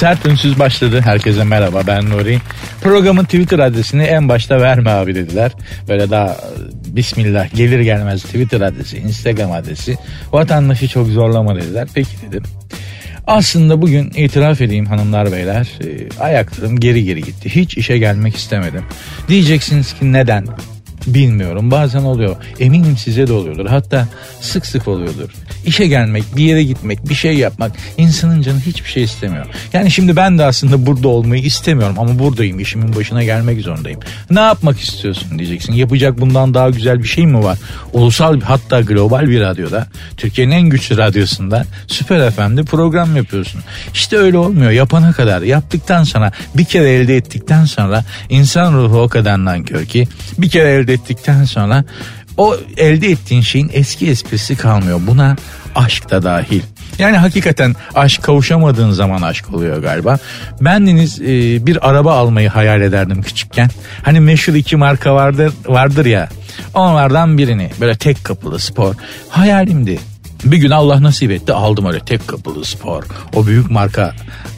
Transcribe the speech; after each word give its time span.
Sert 0.00 0.26
ünsüz 0.26 0.58
başladı. 0.58 1.00
Herkese 1.00 1.44
merhaba 1.44 1.82
ben 1.86 2.10
Nuri. 2.10 2.38
Programın 2.82 3.24
Twitter 3.24 3.58
adresini 3.58 4.02
en 4.02 4.28
başta 4.28 4.60
verme 4.60 4.90
abi 4.90 5.14
dediler. 5.14 5.52
Böyle 5.88 6.10
daha 6.10 6.36
bismillah 6.86 7.54
gelir 7.54 7.80
gelmez 7.80 8.22
Twitter 8.22 8.60
adresi, 8.60 8.98
Instagram 8.98 9.52
adresi. 9.52 9.98
Vatandaşı 10.32 10.88
çok 10.88 11.06
zorlama 11.06 11.56
dediler. 11.56 11.88
Peki 11.94 12.10
dedim. 12.28 12.42
Aslında 13.26 13.82
bugün 13.82 14.10
itiraf 14.14 14.60
edeyim 14.60 14.86
hanımlar 14.86 15.32
beyler 15.32 15.68
e, 15.84 16.20
ayaklarım 16.22 16.80
geri 16.80 17.04
geri 17.04 17.22
gitti. 17.22 17.54
Hiç 17.56 17.76
işe 17.76 17.98
gelmek 17.98 18.36
istemedim. 18.36 18.84
Diyeceksiniz 19.28 19.92
ki 19.92 20.12
neden? 20.12 20.46
Bilmiyorum 21.06 21.70
bazen 21.70 22.02
oluyor. 22.02 22.36
Eminim 22.60 22.96
size 22.96 23.26
de 23.26 23.32
oluyordur. 23.32 23.66
Hatta 23.66 24.08
sık 24.40 24.66
sık 24.66 24.88
oluyordur. 24.88 25.30
İşe 25.66 25.86
gelmek, 25.86 26.36
bir 26.36 26.44
yere 26.44 26.62
gitmek, 26.62 27.08
bir 27.08 27.14
şey 27.14 27.34
yapmak 27.34 27.72
insanın 27.98 28.42
canı 28.42 28.60
hiçbir 28.60 28.88
şey 28.88 29.02
istemiyor. 29.02 29.46
Yani 29.72 29.90
şimdi 29.90 30.16
ben 30.16 30.38
de 30.38 30.44
aslında 30.44 30.86
burada 30.86 31.08
olmayı 31.08 31.42
istemiyorum 31.42 31.96
ama 31.98 32.18
buradayım. 32.18 32.60
işimin 32.60 32.96
başına 32.96 33.24
gelmek 33.24 33.60
zorundayım. 33.60 34.00
Ne 34.30 34.40
yapmak 34.40 34.80
istiyorsun 34.80 35.38
diyeceksin. 35.38 35.72
Yapacak 35.72 36.20
bundan 36.20 36.54
daha 36.54 36.70
güzel 36.70 37.02
bir 37.02 37.08
şey 37.08 37.26
mi 37.26 37.44
var? 37.44 37.58
Ulusal 37.92 38.40
hatta 38.40 38.80
global 38.80 39.28
bir 39.28 39.40
radyoda, 39.40 39.86
Türkiye'nin 40.16 40.52
en 40.52 40.62
güçlü 40.62 40.96
radyosunda 40.96 41.64
Süper 41.86 42.30
FM'de 42.30 42.62
program 42.62 43.16
yapıyorsun. 43.16 43.60
İşte 43.94 44.16
öyle 44.16 44.38
olmuyor. 44.38 44.70
Yapana 44.70 45.12
kadar, 45.12 45.42
yaptıktan 45.42 46.04
sonra, 46.04 46.32
bir 46.54 46.64
kere 46.64 46.90
elde 46.90 47.16
ettikten 47.16 47.64
sonra 47.64 48.04
insan 48.28 48.74
ruhu 48.74 49.00
o 49.00 49.08
kadar 49.08 49.44
nankör 49.44 49.84
ki 49.84 50.08
bir 50.38 50.48
kere 50.48 50.70
elde 50.70 50.92
ettikten 50.92 51.44
sonra 51.44 51.84
o 52.36 52.56
elde 52.76 53.10
ettiğin 53.10 53.42
şeyin 53.42 53.70
eski 53.72 54.10
esprisi 54.10 54.56
kalmıyor. 54.56 55.00
Buna 55.06 55.36
aşk 55.74 56.10
da 56.10 56.22
dahil. 56.22 56.62
Yani 56.98 57.16
hakikaten 57.16 57.76
aşk 57.94 58.22
kavuşamadığın 58.22 58.90
zaman 58.90 59.22
aşk 59.22 59.54
oluyor 59.54 59.82
galiba. 59.82 60.18
Bendeniz 60.60 61.20
e, 61.20 61.26
bir 61.66 61.88
araba 61.88 62.14
almayı 62.14 62.48
hayal 62.48 62.82
ederdim 62.82 63.22
küçükken. 63.22 63.70
Hani 64.02 64.20
meşhur 64.20 64.54
iki 64.54 64.76
marka 64.76 65.14
vardır 65.14 65.52
vardır 65.66 66.06
ya. 66.06 66.28
Onlardan 66.74 67.38
birini 67.38 67.70
böyle 67.80 67.94
tek 67.94 68.24
kapılı 68.24 68.58
spor 68.58 68.94
hayalimdi. 69.28 70.09
Bir 70.44 70.56
gün 70.56 70.70
Allah 70.70 71.02
nasip 71.02 71.30
etti 71.30 71.52
aldım 71.52 71.86
öyle 71.86 72.00
tek 72.00 72.28
kapılı 72.28 72.64
spor. 72.64 73.04
O 73.34 73.46
büyük 73.46 73.70
marka 73.70 74.14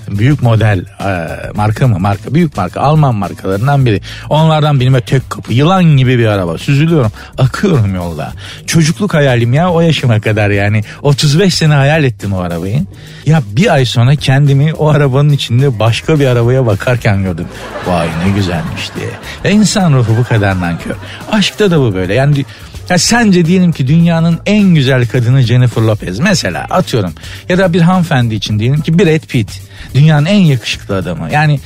büyük 0.08 0.42
model 0.42 0.84
e, 1.04 1.28
marka 1.54 1.88
mı 1.88 1.98
marka 1.98 2.34
büyük 2.34 2.56
marka 2.56 2.80
Alman 2.80 3.14
markalarından 3.14 3.86
biri. 3.86 4.00
Onlardan 4.28 4.80
birime 4.80 5.00
tek 5.00 5.30
kapı 5.30 5.52
yılan 5.52 5.84
gibi 5.84 6.18
bir 6.18 6.26
araba 6.26 6.58
süzülüyorum 6.58 7.12
akıyorum 7.38 7.94
yolda. 7.94 8.32
Çocukluk 8.66 9.14
hayalim 9.14 9.52
ya 9.52 9.70
o 9.70 9.80
yaşıma 9.80 10.20
kadar 10.20 10.50
yani 10.50 10.82
35 11.02 11.54
sene 11.54 11.74
hayal 11.74 12.04
ettim 12.04 12.32
o 12.32 12.40
arabayı. 12.40 12.80
Ya 13.26 13.42
bir 13.56 13.74
ay 13.74 13.84
sonra 13.84 14.16
kendimi 14.16 14.74
o 14.74 14.88
arabanın 14.88 15.30
içinde 15.30 15.78
başka 15.78 16.20
bir 16.20 16.26
arabaya 16.26 16.66
bakarken 16.66 17.22
gördüm. 17.22 17.46
Vay 17.86 18.08
ne 18.26 18.32
güzelmiş 18.34 18.90
diye. 18.96 19.10
Ya 19.44 19.50
insan 19.50 19.92
ruhu 19.92 20.16
bu 20.18 20.24
kadar 20.24 20.60
nankör. 20.60 20.94
Aşkta 21.32 21.70
da 21.70 21.80
bu 21.80 21.94
böyle 21.94 22.14
yani 22.14 22.44
ya 22.90 22.98
sence 22.98 23.44
diyelim 23.46 23.72
ki 23.72 23.86
dünyanın 23.86 24.38
en 24.46 24.74
güzel 24.74 25.06
kadını 25.06 25.42
Jennifer 25.42 25.82
Lopez 25.82 26.18
mesela 26.18 26.66
atıyorum 26.70 27.12
ya 27.48 27.58
da 27.58 27.72
bir 27.72 27.80
hanımefendi 27.80 28.34
için 28.34 28.58
diyelim 28.58 28.80
ki 28.80 28.98
Brad 28.98 29.26
Pitt 29.28 29.62
dünyanın 29.94 30.26
en 30.26 30.40
yakışıklı 30.40 30.96
adamı 30.96 31.32
yani 31.32 31.60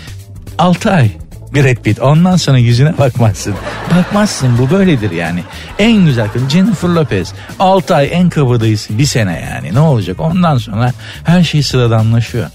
6 0.59 0.91
ay 0.91 1.11
Brad 1.55 1.83
Pitt 1.83 2.01
ondan 2.01 2.37
sonra 2.37 2.59
yüzüne 2.59 2.99
bakmazsın. 2.99 3.55
Bakmazsın 3.97 4.59
bu 4.59 4.71
böyledir 4.71 5.11
yani. 5.11 5.41
En 5.79 6.05
güzel 6.05 6.29
kadın 6.29 6.49
Jennifer 6.49 6.89
Lopez 6.89 7.33
6 7.59 7.95
ay 7.95 8.09
en 8.13 8.29
kabadayısı 8.29 8.99
bir 8.99 9.05
sene 9.05 9.49
yani 9.53 9.75
ne 9.75 9.81
olacak 9.81 10.21
ondan 10.21 10.59
sonra 10.59 10.93
her 11.25 11.43
şey 11.43 11.63
sıradanlaşıyor. 11.63 12.47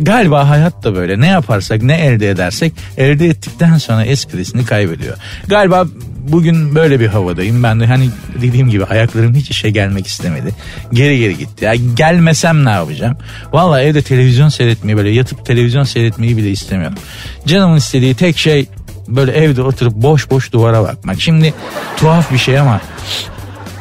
Galiba 0.00 0.48
hayat 0.48 0.84
da 0.84 0.94
böyle 0.94 1.20
ne 1.20 1.26
yaparsak 1.26 1.82
ne 1.82 1.96
elde 1.96 2.30
edersek 2.30 2.72
elde 2.96 3.26
ettikten 3.26 3.78
sonra 3.78 4.04
esprisini 4.04 4.64
kaybediyor. 4.64 5.16
Galiba 5.46 5.86
bugün 6.28 6.74
böyle 6.74 7.00
bir 7.00 7.06
havadayım. 7.06 7.62
Ben 7.62 7.80
de 7.80 7.86
hani 7.86 8.10
dediğim 8.42 8.70
gibi 8.70 8.84
ayaklarım 8.84 9.34
hiç 9.34 9.50
işe 9.50 9.70
gelmek 9.70 10.06
istemedi. 10.06 10.54
Geri 10.92 11.18
geri 11.18 11.38
gitti. 11.38 11.64
Ya 11.64 11.74
gelmesem 11.74 12.64
ne 12.64 12.70
yapacağım? 12.70 13.16
Valla 13.52 13.82
evde 13.82 14.02
televizyon 14.02 14.48
seyretmeyi 14.48 14.96
böyle 14.96 15.10
yatıp 15.10 15.46
televizyon 15.46 15.84
seyretmeyi 15.84 16.36
bile 16.36 16.50
istemiyorum. 16.50 16.98
Canımın 17.46 17.76
istediği 17.76 18.14
tek 18.14 18.38
şey 18.38 18.66
böyle 19.08 19.32
evde 19.32 19.62
oturup 19.62 19.94
boş 19.94 20.30
boş 20.30 20.52
duvara 20.52 20.82
bakmak. 20.82 21.20
Şimdi 21.20 21.54
tuhaf 21.96 22.32
bir 22.32 22.38
şey 22.38 22.58
ama 22.58 22.80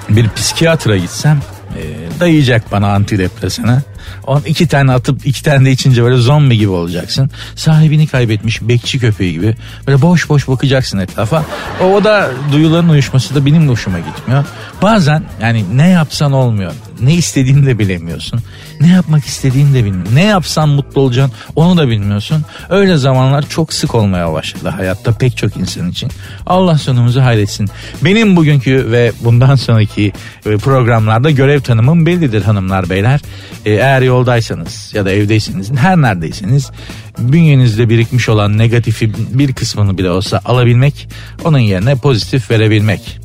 bir 0.09 0.29
psikiyatra 0.29 0.97
gitsem 0.97 1.41
e, 1.78 1.81
dayayacak 2.19 2.72
bana 2.72 2.94
antidepresanı. 2.94 3.84
On 4.27 4.41
iki 4.45 4.67
tane 4.67 4.91
atıp 4.91 5.27
iki 5.27 5.43
tane 5.43 5.66
de 5.66 5.71
içince 5.71 6.03
böyle 6.03 6.17
zombi 6.17 6.57
gibi 6.57 6.69
olacaksın. 6.69 7.29
Sahibini 7.55 8.07
kaybetmiş 8.07 8.61
bekçi 8.61 8.99
köpeği 8.99 9.33
gibi. 9.33 9.55
Böyle 9.88 10.01
boş 10.01 10.29
boş 10.29 10.47
bakacaksın 10.47 10.97
etrafa. 10.97 11.45
O, 11.81 11.85
o 11.85 12.03
da 12.03 12.31
duyuların 12.51 12.89
uyuşması 12.89 13.35
da 13.35 13.45
benim 13.45 13.69
hoşuma 13.69 13.99
gitmiyor. 13.99 14.45
Bazen 14.81 15.23
yani 15.41 15.66
ne 15.73 15.89
yapsan 15.89 16.31
olmuyor. 16.31 16.71
Ne 17.01 17.13
istediğini 17.13 17.66
de 17.66 17.79
bilemiyorsun. 17.79 18.39
Ne 18.81 18.88
yapmak 18.88 19.25
istediğini 19.25 19.73
de 19.73 19.85
bilmiyorsun. 19.85 20.16
Ne 20.16 20.23
yapsan 20.23 20.69
mutlu 20.69 21.01
olacaksın 21.01 21.38
onu 21.56 21.78
da 21.78 21.88
bilmiyorsun. 21.88 22.45
Öyle 22.69 22.97
zamanlar 22.97 23.50
çok 23.50 23.73
sık 23.73 23.95
olmaya 23.95 24.33
başladı 24.33 24.69
hayatta 24.69 25.11
pek 25.11 25.38
çok 25.38 25.57
insan 25.57 25.89
için. 25.89 26.09
Allah 26.45 26.78
sonumuzu 26.78 27.22
hayretsin. 27.22 27.69
Benim 28.01 28.35
bugünkü 28.35 28.91
ve 28.91 29.11
bundan 29.23 29.55
sonraki 29.55 30.13
e, 30.45 30.57
programlarda 30.57 31.31
görev 31.31 31.61
tanımım 31.61 32.05
bellidir 32.05 32.41
hanımlar 32.41 32.89
beyler. 32.89 33.19
E, 33.66 33.72
eğer 33.72 34.01
yoldaysanız 34.01 34.91
ya 34.94 35.05
da 35.05 35.11
evdeyseniz 35.11 35.72
her 35.72 35.97
neredeyseniz 35.97 36.72
bünyenizde 37.19 37.89
birikmiş 37.89 38.29
olan 38.29 38.57
negatifi 38.57 39.11
bir 39.39 39.53
kısmını 39.53 39.97
bile 39.97 40.09
olsa 40.09 40.41
alabilmek 40.45 41.07
onun 41.44 41.59
yerine 41.59 41.95
pozitif 41.95 42.51
verebilmek. 42.51 43.24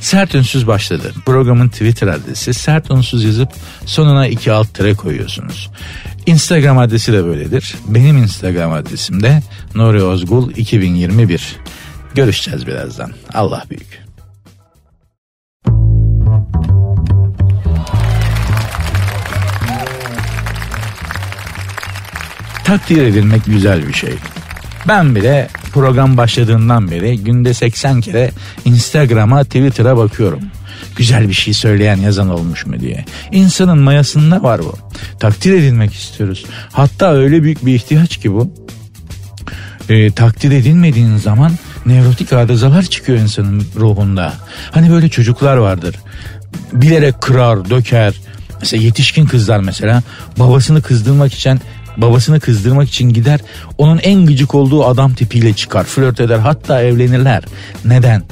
Sert 0.00 0.34
Ünsüz 0.34 0.66
başladı. 0.66 1.12
Programın 1.26 1.68
Twitter 1.68 2.06
adresi 2.06 2.54
Sert 2.54 2.90
Ünsüz 2.90 3.24
yazıp 3.24 3.48
sonuna 3.86 4.26
iki 4.26 4.52
alt 4.52 4.74
tere 4.74 4.94
koyuyorsunuz. 4.94 5.70
Instagram 6.26 6.78
adresi 6.78 7.12
de 7.12 7.24
böyledir. 7.24 7.74
Benim 7.88 8.16
Instagram 8.16 8.72
adresim 8.72 9.22
de 9.22 9.42
Nuri 9.74 10.02
Ozgul 10.02 10.50
2021. 10.50 11.56
Görüşeceğiz 12.14 12.66
birazdan. 12.66 13.12
Allah 13.34 13.64
büyük. 13.70 14.04
Takdir 22.64 23.02
edilmek 23.02 23.44
güzel 23.46 23.88
bir 23.88 23.92
şey. 23.92 24.14
Ben 24.88 25.14
bile 25.14 25.48
program 25.72 26.16
başladığından 26.16 26.90
beri 26.90 27.18
günde 27.18 27.54
80 27.54 28.00
kere 28.00 28.30
Instagram'a 28.64 29.44
Twitter'a 29.44 29.96
bakıyorum. 29.96 30.40
Güzel 30.96 31.28
bir 31.28 31.34
şey 31.34 31.54
söyleyen 31.54 31.96
yazan 31.96 32.28
olmuş 32.28 32.66
mu 32.66 32.80
diye. 32.80 33.04
İnsanın 33.32 33.78
mayasında 33.78 34.42
var 34.42 34.60
bu. 34.60 34.74
Takdir 35.18 35.52
edilmek 35.52 35.94
istiyoruz. 35.94 36.44
Hatta 36.72 37.12
öyle 37.12 37.42
büyük 37.42 37.66
bir 37.66 37.74
ihtiyaç 37.74 38.16
ki 38.16 38.32
bu. 38.32 38.54
E, 39.88 40.10
takdir 40.10 40.50
edilmediğin 40.50 41.16
zaman 41.16 41.52
nevrotik 41.86 42.32
arızalar 42.32 42.82
çıkıyor 42.82 43.18
insanın 43.18 43.66
ruhunda. 43.76 44.32
Hani 44.70 44.90
böyle 44.90 45.08
çocuklar 45.08 45.56
vardır. 45.56 45.96
Bilerek 46.72 47.20
kırar, 47.20 47.70
döker. 47.70 48.14
Mesela 48.60 48.82
yetişkin 48.82 49.26
kızlar 49.26 49.60
mesela 49.60 50.02
babasını 50.38 50.82
kızdırmak 50.82 51.34
için 51.34 51.60
babasını 51.96 52.40
kızdırmak 52.40 52.88
için 52.88 53.08
gider 53.08 53.40
onun 53.78 53.98
en 53.98 54.26
gıcık 54.26 54.54
olduğu 54.54 54.86
adam 54.86 55.14
tipiyle 55.14 55.54
çıkar 55.54 55.84
flört 55.84 56.20
eder 56.20 56.38
hatta 56.38 56.82
evlenirler. 56.82 57.44
Neden? 57.84 58.22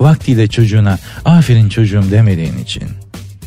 Vaktiyle 0.00 0.48
çocuğuna 0.48 0.98
aferin 1.24 1.68
çocuğum 1.68 2.04
demediğin 2.10 2.58
için. 2.58 2.84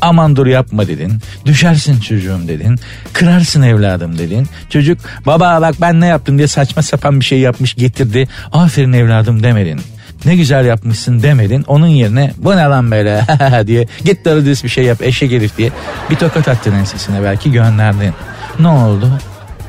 Aman 0.00 0.36
dur 0.36 0.46
yapma 0.46 0.88
dedin. 0.88 1.12
Düşersin 1.46 2.00
çocuğum 2.00 2.40
dedin. 2.48 2.78
Kırarsın 3.12 3.62
evladım 3.62 4.18
dedin. 4.18 4.46
Çocuk 4.70 4.98
baba 5.26 5.60
bak 5.60 5.74
ben 5.80 6.00
ne 6.00 6.06
yaptım 6.06 6.38
diye 6.38 6.48
saçma 6.48 6.82
sapan 6.82 7.20
bir 7.20 7.24
şey 7.24 7.40
yapmış 7.40 7.74
getirdi. 7.74 8.28
Aferin 8.52 8.92
evladım 8.92 9.42
demedin 9.42 9.80
ne 10.24 10.36
güzel 10.36 10.64
yapmışsın 10.64 11.22
demedin. 11.22 11.64
Onun 11.66 11.86
yerine 11.86 12.32
bu 12.36 12.56
ne 12.56 12.62
lan 12.62 12.90
böyle 12.90 13.26
diye 13.66 13.86
git 14.04 14.24
doğru 14.24 14.44
bir 14.44 14.68
şey 14.68 14.84
yap 14.84 15.02
eşek 15.02 15.32
herif 15.32 15.58
diye 15.58 15.70
bir 16.10 16.16
tokat 16.16 16.48
attın 16.48 16.72
ensesine 16.72 17.22
belki 17.22 17.52
gönderdin. 17.52 18.12
Ne 18.60 18.68
oldu? 18.68 19.10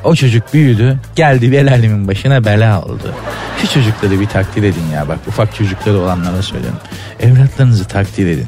O 0.03 0.15
çocuk 0.15 0.53
büyüdü 0.53 0.99
geldi 1.15 1.55
el 1.55 2.07
başına 2.07 2.45
bela 2.45 2.81
oldu. 2.81 3.13
Şu 3.61 3.67
çocukları 3.67 4.19
bir 4.19 4.25
takdir 4.25 4.63
edin 4.63 4.87
ya 4.93 5.07
bak 5.07 5.19
ufak 5.27 5.55
çocukları 5.55 5.99
olanlara 5.99 6.41
söylüyorum. 6.41 6.79
Evlatlarınızı 7.19 7.85
takdir 7.85 8.27
edin. 8.27 8.47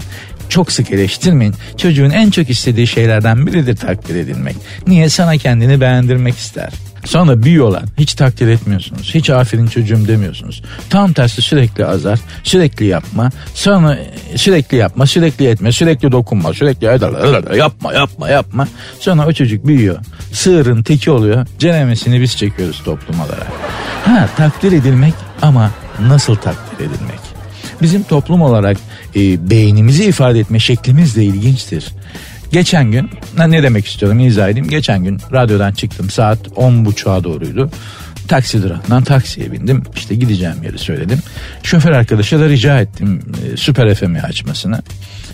Çok 0.49 0.71
sık 0.71 0.91
eleştirmeyin. 0.91 1.55
Çocuğun 1.77 2.09
en 2.09 2.29
çok 2.29 2.49
istediği 2.49 2.87
şeylerden 2.87 3.47
biridir 3.47 3.75
takdir 3.75 4.15
edilmek. 4.15 4.55
Niye? 4.87 5.09
Sana 5.09 5.37
kendini 5.37 5.81
beğendirmek 5.81 6.37
ister. 6.37 6.69
Sonra 7.07 7.43
büyüyorlar. 7.43 7.83
Hiç 7.97 8.13
takdir 8.13 8.47
etmiyorsunuz. 8.47 9.15
Hiç 9.15 9.29
aferin 9.29 9.67
çocuğum 9.67 10.07
demiyorsunuz. 10.07 10.63
Tam 10.89 11.13
tersi 11.13 11.41
sürekli 11.41 11.85
azar. 11.85 12.19
Sürekli 12.43 12.85
yapma. 12.85 13.29
Sonra 13.53 13.97
sürekli 14.35 14.77
yapma. 14.77 15.05
Sürekli 15.05 15.47
etme. 15.47 15.71
Sürekli 15.71 16.11
dokunma. 16.11 16.53
Sürekli 16.53 16.85
yapma 17.57 17.93
yapma 17.93 18.29
yapma. 18.29 18.67
Sonra 18.99 19.27
o 19.27 19.33
çocuk 19.33 19.67
büyüyor. 19.67 19.99
Sığırın 20.33 20.83
teki 20.83 21.11
oluyor. 21.11 21.47
Cenemesini 21.59 22.21
biz 22.21 22.37
çekiyoruz 22.37 22.81
toplum 22.85 23.19
olarak. 23.19 23.47
Ha 24.05 24.29
takdir 24.37 24.71
edilmek 24.71 25.13
ama 25.41 25.71
nasıl 26.01 26.35
takdir 26.35 26.85
edilmek? 26.85 27.19
Bizim 27.81 28.03
toplum 28.03 28.41
olarak 28.41 28.77
e, 29.15 29.49
beynimizi 29.49 30.05
ifade 30.05 30.39
etme 30.39 30.59
şeklimiz 30.59 31.15
de 31.15 31.25
ilginçtir. 31.25 31.85
Geçen 32.51 32.91
gün 32.91 33.09
ne 33.47 33.63
demek 33.63 33.87
istiyorum 33.87 34.19
izah 34.19 34.49
edeyim. 34.49 34.69
Geçen 34.69 35.03
gün 35.03 35.19
radyodan 35.33 35.71
çıktım 35.71 36.09
saat 36.09 36.47
10.30'a 36.47 37.23
doğruydu. 37.23 37.71
Taksi 38.27 38.63
durağından 38.63 39.03
taksiye 39.03 39.51
bindim. 39.51 39.83
İşte 39.95 40.15
gideceğim 40.15 40.55
yeri 40.63 40.77
söyledim. 40.77 41.19
Şoför 41.63 41.91
arkadaşa 41.91 42.39
da 42.39 42.49
rica 42.49 42.79
ettim 42.79 43.21
e, 43.53 43.57
Süper 43.57 43.95
FM'i 43.95 44.21
açmasını. 44.21 44.81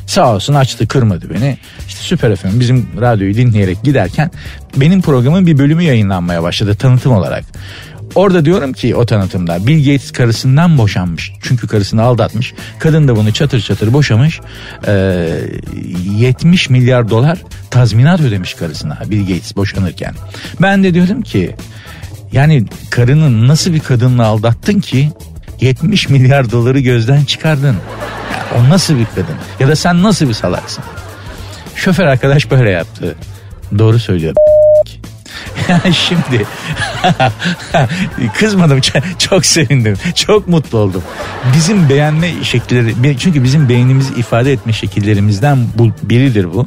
Sağ 0.07 0.35
olsun 0.35 0.53
açtı 0.53 0.87
kırmadı 0.87 1.29
beni. 1.33 1.57
İşte 1.87 2.01
Süper 2.01 2.35
FM 2.35 2.59
bizim 2.59 2.87
radyoyu 3.01 3.35
dinleyerek 3.35 3.83
giderken 3.83 4.31
benim 4.77 5.01
programın 5.01 5.47
bir 5.47 5.57
bölümü 5.57 5.83
yayınlanmaya 5.83 6.43
başladı 6.43 6.75
tanıtım 6.75 7.11
olarak. 7.11 7.43
Orada 8.15 8.45
diyorum 8.45 8.73
ki 8.73 8.95
o 8.95 9.05
tanıtımda 9.05 9.67
Bill 9.67 9.77
Gates 9.77 10.11
karısından 10.11 10.77
boşanmış. 10.77 11.31
Çünkü 11.41 11.67
karısını 11.67 12.03
aldatmış. 12.03 12.53
Kadın 12.79 13.07
da 13.07 13.15
bunu 13.15 13.33
çatır 13.33 13.61
çatır 13.61 13.93
boşamış. 13.93 14.39
Ee, 14.87 15.29
70 16.17 16.69
milyar 16.69 17.09
dolar 17.09 17.39
tazminat 17.71 18.21
ödemiş 18.21 18.53
karısına 18.53 18.99
Bill 19.05 19.21
Gates 19.21 19.55
boşanırken. 19.55 20.15
Ben 20.61 20.83
de 20.83 20.93
diyorum 20.93 21.21
ki 21.21 21.55
yani 22.31 22.65
karının 22.89 23.47
nasıl 23.47 23.73
bir 23.73 23.79
kadınla 23.79 24.25
aldattın 24.25 24.79
ki 24.79 25.11
70 25.61 26.09
milyar 26.09 26.51
doları 26.51 26.79
gözden 26.79 27.25
çıkardın. 27.25 27.75
O 28.57 28.69
nasıl 28.69 28.97
bir 28.97 29.05
kadın? 29.05 29.35
Ya 29.59 29.67
da 29.67 29.75
sen 29.75 30.03
nasıl 30.03 30.27
bir 30.27 30.33
salaksın? 30.33 30.83
Şoför 31.75 32.03
arkadaş 32.03 32.51
böyle 32.51 32.71
yaptı. 32.71 33.15
Doğru 33.77 33.99
söylüyor. 33.99 34.33
Şimdi 35.93 36.45
kızmadım 38.39 38.81
çok 39.19 39.45
sevindim 39.45 39.97
çok 40.15 40.47
mutlu 40.47 40.77
oldum. 40.77 41.03
Bizim 41.55 41.89
beğenme 41.89 42.43
şekilleri 42.43 43.17
çünkü 43.17 43.43
bizim 43.43 43.69
beynimizi 43.69 44.13
ifade 44.13 44.51
etme 44.51 44.73
şekillerimizden 44.73 45.67
bu 45.77 45.91
biridir 46.03 46.53
bu. 46.53 46.65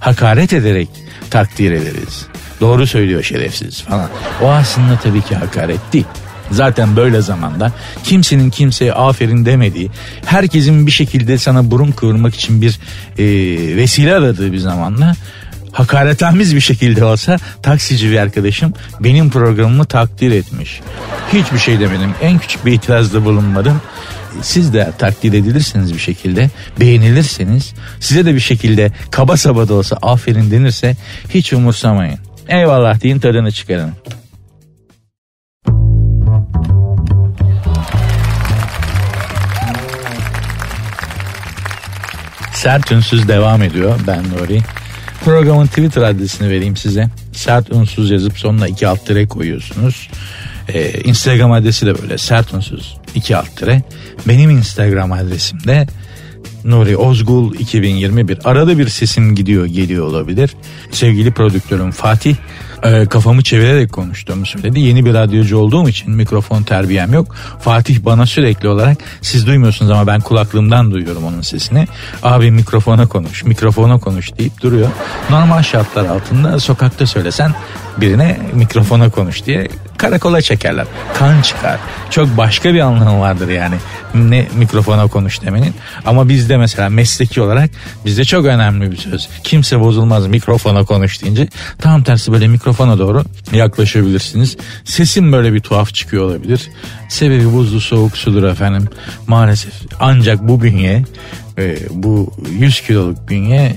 Hakaret 0.00 0.52
ederek 0.52 0.88
takdir 1.30 1.72
ederiz. 1.72 2.26
Doğru 2.60 2.86
söylüyor 2.86 3.22
şerefsiz 3.22 3.82
falan. 3.82 4.08
O 4.42 4.50
aslında 4.50 4.98
tabii 5.02 5.22
ki 5.22 5.34
hakaret 5.34 5.92
değil. 5.92 6.06
Zaten 6.50 6.96
böyle 6.96 7.20
zamanda 7.20 7.72
kimsenin 8.04 8.50
kimseye 8.50 8.92
aferin 8.92 9.46
demediği, 9.46 9.90
herkesin 10.26 10.86
bir 10.86 10.90
şekilde 10.90 11.38
sana 11.38 11.70
burun 11.70 11.92
kıvırmak 11.92 12.34
için 12.34 12.62
bir 12.62 12.78
e, 13.18 13.24
vesile 13.76 14.14
aradığı 14.14 14.52
bir 14.52 14.58
zamanda 14.58 15.14
hakaretamiz 15.76 16.54
bir 16.54 16.60
şekilde 16.60 17.04
olsa 17.04 17.38
taksici 17.62 18.10
bir 18.10 18.18
arkadaşım 18.18 18.72
benim 19.00 19.30
programımı 19.30 19.84
takdir 19.84 20.30
etmiş. 20.30 20.80
Hiçbir 21.32 21.58
şey 21.58 21.80
demedim. 21.80 22.14
En 22.22 22.38
küçük 22.38 22.66
bir 22.66 22.72
itirazda 22.72 23.24
bulunmadım. 23.24 23.80
Siz 24.42 24.74
de 24.74 24.92
takdir 24.98 25.32
edilirsiniz 25.32 25.94
bir 25.94 25.98
şekilde, 25.98 26.50
beğenilirseniz, 26.80 27.74
size 28.00 28.26
de 28.26 28.34
bir 28.34 28.40
şekilde 28.40 28.92
kaba 29.10 29.36
saba 29.36 29.68
da 29.68 29.74
olsa 29.74 29.98
aferin 30.02 30.50
denirse 30.50 30.96
hiç 31.28 31.52
umursamayın. 31.52 32.18
Eyvallah 32.48 33.02
deyin 33.02 33.18
tadını 33.18 33.52
çıkarın. 33.52 33.92
Sert 42.54 42.92
ünsüz 42.92 43.28
devam 43.28 43.62
ediyor. 43.62 44.00
Ben 44.06 44.22
Nuri. 44.30 44.60
Programın 45.26 45.66
Twitter 45.66 46.02
adresini 46.02 46.50
vereyim 46.50 46.76
size. 46.76 47.08
Sert 47.32 47.72
unsuz 47.72 48.10
yazıp 48.10 48.38
sonuna 48.38 48.68
iki 48.68 48.88
alt 48.88 49.06
tire 49.06 49.26
koyuyorsunuz. 49.26 50.08
Ee, 50.68 51.00
Instagram 51.00 51.52
adresi 51.52 51.86
de 51.86 52.02
böyle 52.02 52.18
sert 52.18 52.54
unsuz 52.54 52.96
iki 53.14 53.36
alt 53.36 53.56
tire. 53.56 53.82
Benim 54.28 54.50
Instagram 54.50 55.12
adresim 55.12 55.64
de 55.64 55.86
Nuri 56.64 56.96
Ozgul 56.96 57.54
2021. 57.54 58.38
Arada 58.44 58.78
bir 58.78 58.88
sesim 58.88 59.34
gidiyor 59.34 59.66
geliyor 59.66 60.06
olabilir. 60.06 60.50
Sevgili 60.90 61.30
prodüktörüm 61.30 61.90
Fatih 61.90 62.36
e, 62.86 63.06
kafamı 63.06 63.42
çevirerek 63.42 63.92
konuştuğumu 63.92 64.46
söyledi. 64.46 64.80
Yeni 64.80 65.04
bir 65.04 65.14
radyocu 65.14 65.58
olduğum 65.58 65.88
için 65.88 66.10
mikrofon 66.10 66.62
terbiyem 66.62 67.12
yok. 67.12 67.34
Fatih 67.60 68.04
bana 68.04 68.26
sürekli 68.26 68.68
olarak 68.68 68.98
siz 69.22 69.46
duymuyorsunuz 69.46 69.90
ama 69.90 70.06
ben 70.06 70.20
kulaklığımdan 70.20 70.90
duyuyorum 70.90 71.24
onun 71.24 71.40
sesini. 71.40 71.86
Abi 72.22 72.50
mikrofona 72.50 73.06
konuş, 73.06 73.44
mikrofona 73.44 73.98
konuş 73.98 74.38
deyip 74.38 74.62
duruyor. 74.62 74.88
Normal 75.30 75.62
şartlar 75.62 76.06
altında 76.06 76.60
sokakta 76.60 77.06
söylesen 77.06 77.54
birine 77.96 78.38
mikrofona 78.52 79.10
konuş 79.10 79.46
diye 79.46 79.68
karakola 79.96 80.42
çekerler. 80.42 80.86
Kan 81.14 81.42
çıkar. 81.42 81.78
Çok 82.10 82.36
başka 82.36 82.74
bir 82.74 82.80
anlamı 82.80 83.20
vardır 83.20 83.48
yani 83.48 83.76
ne 84.14 84.48
mikrofona 84.56 85.06
konuş 85.06 85.42
demenin. 85.42 85.74
Ama 86.06 86.28
bizde 86.28 86.56
mesela 86.56 86.88
mesleki 86.88 87.40
olarak 87.40 87.70
bizde 88.04 88.24
çok 88.24 88.46
önemli 88.46 88.90
bir 88.90 88.96
söz. 88.96 89.28
Kimse 89.42 89.80
bozulmaz 89.80 90.26
mikrofona 90.26 90.84
konuş 90.84 91.22
deyince 91.22 91.48
tam 91.78 92.02
tersi 92.02 92.32
böyle 92.32 92.48
mikrofona 92.76 92.98
doğru 92.98 93.24
yaklaşabilirsiniz. 93.52 94.56
Sesim 94.84 95.32
böyle 95.32 95.52
bir 95.52 95.60
tuhaf 95.60 95.94
çıkıyor 95.94 96.24
olabilir. 96.24 96.68
Sebebi 97.08 97.52
buzlu 97.52 97.80
soğuk 97.80 98.16
sudur 98.16 98.42
efendim. 98.42 98.88
Maalesef 99.26 99.72
ancak 100.00 100.48
bu 100.48 100.62
bünye 100.62 101.04
e, 101.58 101.76
bu 101.90 102.32
100 102.50 102.80
kiloluk 102.80 103.28
bünye 103.28 103.76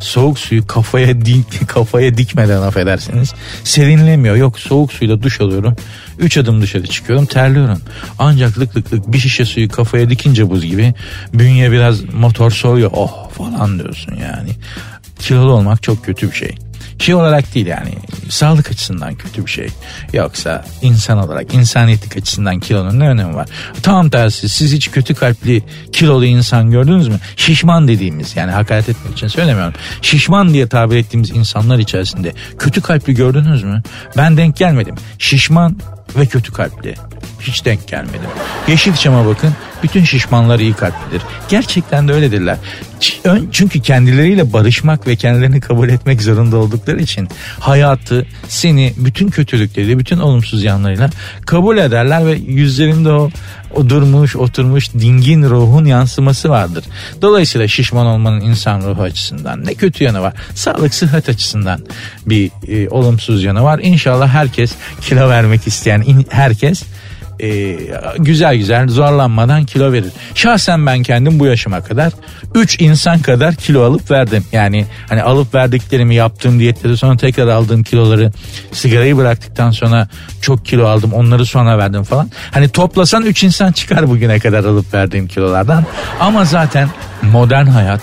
soğuk 0.00 0.38
suyu 0.38 0.66
kafaya 0.66 1.20
dik, 1.24 1.68
kafaya 1.68 2.16
dikmeden 2.16 2.62
affedersiniz 2.62 3.34
serinlemiyor. 3.64 4.36
Yok 4.36 4.58
soğuk 4.58 4.92
suyla 4.92 5.22
duş 5.22 5.40
alıyorum. 5.40 5.76
Üç 6.18 6.36
adım 6.36 6.62
dışarı 6.62 6.86
çıkıyorum 6.86 7.26
terliyorum. 7.26 7.80
Ancak 8.18 8.58
lık 8.58 8.76
lık 8.76 8.92
lık 8.92 9.12
bir 9.12 9.18
şişe 9.18 9.44
suyu 9.44 9.68
kafaya 9.68 10.10
dikince 10.10 10.50
buz 10.50 10.64
gibi 10.64 10.94
bünye 11.34 11.72
biraz 11.72 12.14
motor 12.14 12.50
soğuyor. 12.50 12.90
Oh 12.94 13.30
falan 13.30 13.78
diyorsun 13.78 14.14
yani. 14.14 14.50
Kilolu 15.18 15.52
olmak 15.52 15.82
çok 15.82 16.04
kötü 16.04 16.30
bir 16.30 16.36
şey 16.36 16.54
şey 16.98 17.14
olarak 17.14 17.54
değil 17.54 17.66
yani 17.66 17.90
sağlık 18.28 18.70
açısından 18.70 19.14
kötü 19.14 19.46
bir 19.46 19.50
şey. 19.50 19.68
Yoksa 20.12 20.64
insan 20.82 21.18
olarak 21.18 21.54
insaniyetlik 21.54 22.16
açısından 22.16 22.60
kilonun 22.60 23.00
ne 23.00 23.08
önemi 23.08 23.34
var? 23.34 23.48
Tam 23.82 24.10
tersi 24.10 24.48
siz 24.48 24.72
hiç 24.72 24.90
kötü 24.90 25.14
kalpli 25.14 25.62
kilolu 25.92 26.24
insan 26.24 26.70
gördünüz 26.70 27.08
mü? 27.08 27.18
Şişman 27.36 27.88
dediğimiz 27.88 28.36
yani 28.36 28.50
hakaret 28.50 28.88
etmek 28.88 29.12
için 29.12 29.28
söylemiyorum. 29.28 29.74
Şişman 30.02 30.54
diye 30.54 30.68
tabir 30.68 30.96
ettiğimiz 30.96 31.30
insanlar 31.30 31.78
içerisinde 31.78 32.32
kötü 32.58 32.80
kalpli 32.80 33.14
gördünüz 33.14 33.62
mü? 33.62 33.82
Ben 34.16 34.36
denk 34.36 34.56
gelmedim. 34.56 34.94
Şişman 35.18 35.76
ve 36.16 36.26
kötü 36.26 36.52
kalpli. 36.52 36.94
Hiç 37.40 37.64
denk 37.64 37.88
gelmedim. 37.88 38.28
Yeşilçam'a 38.68 39.26
bakın 39.26 39.54
bütün 39.82 40.04
şişmanlar 40.04 40.58
iyi 40.58 40.74
kalplidir. 40.74 41.22
Gerçekten 41.48 42.08
de 42.08 42.12
öyledirler. 42.12 42.56
Çünkü 43.52 43.82
kendileriyle 43.82 44.52
barışmak 44.52 45.06
ve 45.06 45.16
kendilerini 45.16 45.60
kabul 45.60 45.88
etmek 45.88 46.22
zorunda 46.22 46.56
oldukları 46.56 47.00
için 47.00 47.28
hayatı, 47.60 48.26
seni 48.48 48.94
bütün 48.96 49.28
kötülükleri, 49.28 49.98
bütün 49.98 50.18
olumsuz 50.18 50.64
yanlarıyla 50.64 51.10
kabul 51.46 51.78
ederler 51.78 52.26
ve 52.26 52.32
yüzlerinde 52.32 53.12
o 53.12 53.30
o 53.76 53.88
durmuş, 53.88 54.36
oturmuş 54.36 54.92
dingin 54.92 55.42
ruhun 55.42 55.84
yansıması 55.84 56.48
vardır. 56.48 56.84
Dolayısıyla 57.22 57.68
şişman 57.68 58.06
olmanın 58.06 58.40
insan 58.40 58.80
ruhu 58.80 59.02
açısından 59.02 59.66
ne 59.66 59.74
kötü 59.74 60.04
yanı 60.04 60.22
var? 60.22 60.34
Sağlık, 60.54 60.94
sıhhat 60.94 61.28
açısından 61.28 61.80
bir 62.26 62.50
e, 62.68 62.88
olumsuz 62.88 63.44
yanı 63.44 63.62
var. 63.62 63.80
İnşallah 63.82 64.28
herkes 64.28 64.72
kilo 65.00 65.28
vermek 65.28 65.66
isteyen 65.66 66.00
in, 66.00 66.26
herkes 66.30 66.82
e, 67.40 67.76
güzel 68.18 68.56
güzel 68.56 68.88
zorlanmadan 68.88 69.64
kilo 69.64 69.92
verir. 69.92 70.12
Şahsen 70.34 70.86
ben 70.86 71.02
kendim 71.02 71.38
bu 71.38 71.46
yaşıma 71.46 71.80
kadar 71.80 72.12
3 72.54 72.80
insan 72.80 73.18
kadar 73.18 73.54
kilo 73.54 73.82
alıp 73.82 74.10
verdim. 74.10 74.44
Yani 74.52 74.86
hani 75.08 75.22
alıp 75.22 75.54
verdiklerimi 75.54 76.14
yaptığım 76.14 76.58
diyetleri 76.58 76.96
sonra 76.96 77.16
tekrar 77.16 77.48
aldığım 77.48 77.82
kiloları 77.82 78.32
sigarayı 78.72 79.16
bıraktıktan 79.16 79.70
sonra 79.70 80.08
çok 80.40 80.64
kilo 80.64 80.86
aldım 80.86 81.12
onları 81.12 81.46
sonra 81.46 81.78
verdim 81.78 82.02
falan. 82.02 82.30
Hani 82.50 82.68
toplasan 82.68 83.22
3 83.22 83.44
insan 83.44 83.72
çıkar 83.72 84.08
bugüne 84.08 84.38
kadar 84.38 84.64
alıp 84.64 84.94
verdiğim 84.94 85.28
kilolardan. 85.28 85.84
Ama 86.20 86.44
zaten 86.44 86.88
modern 87.22 87.66
hayat 87.66 88.00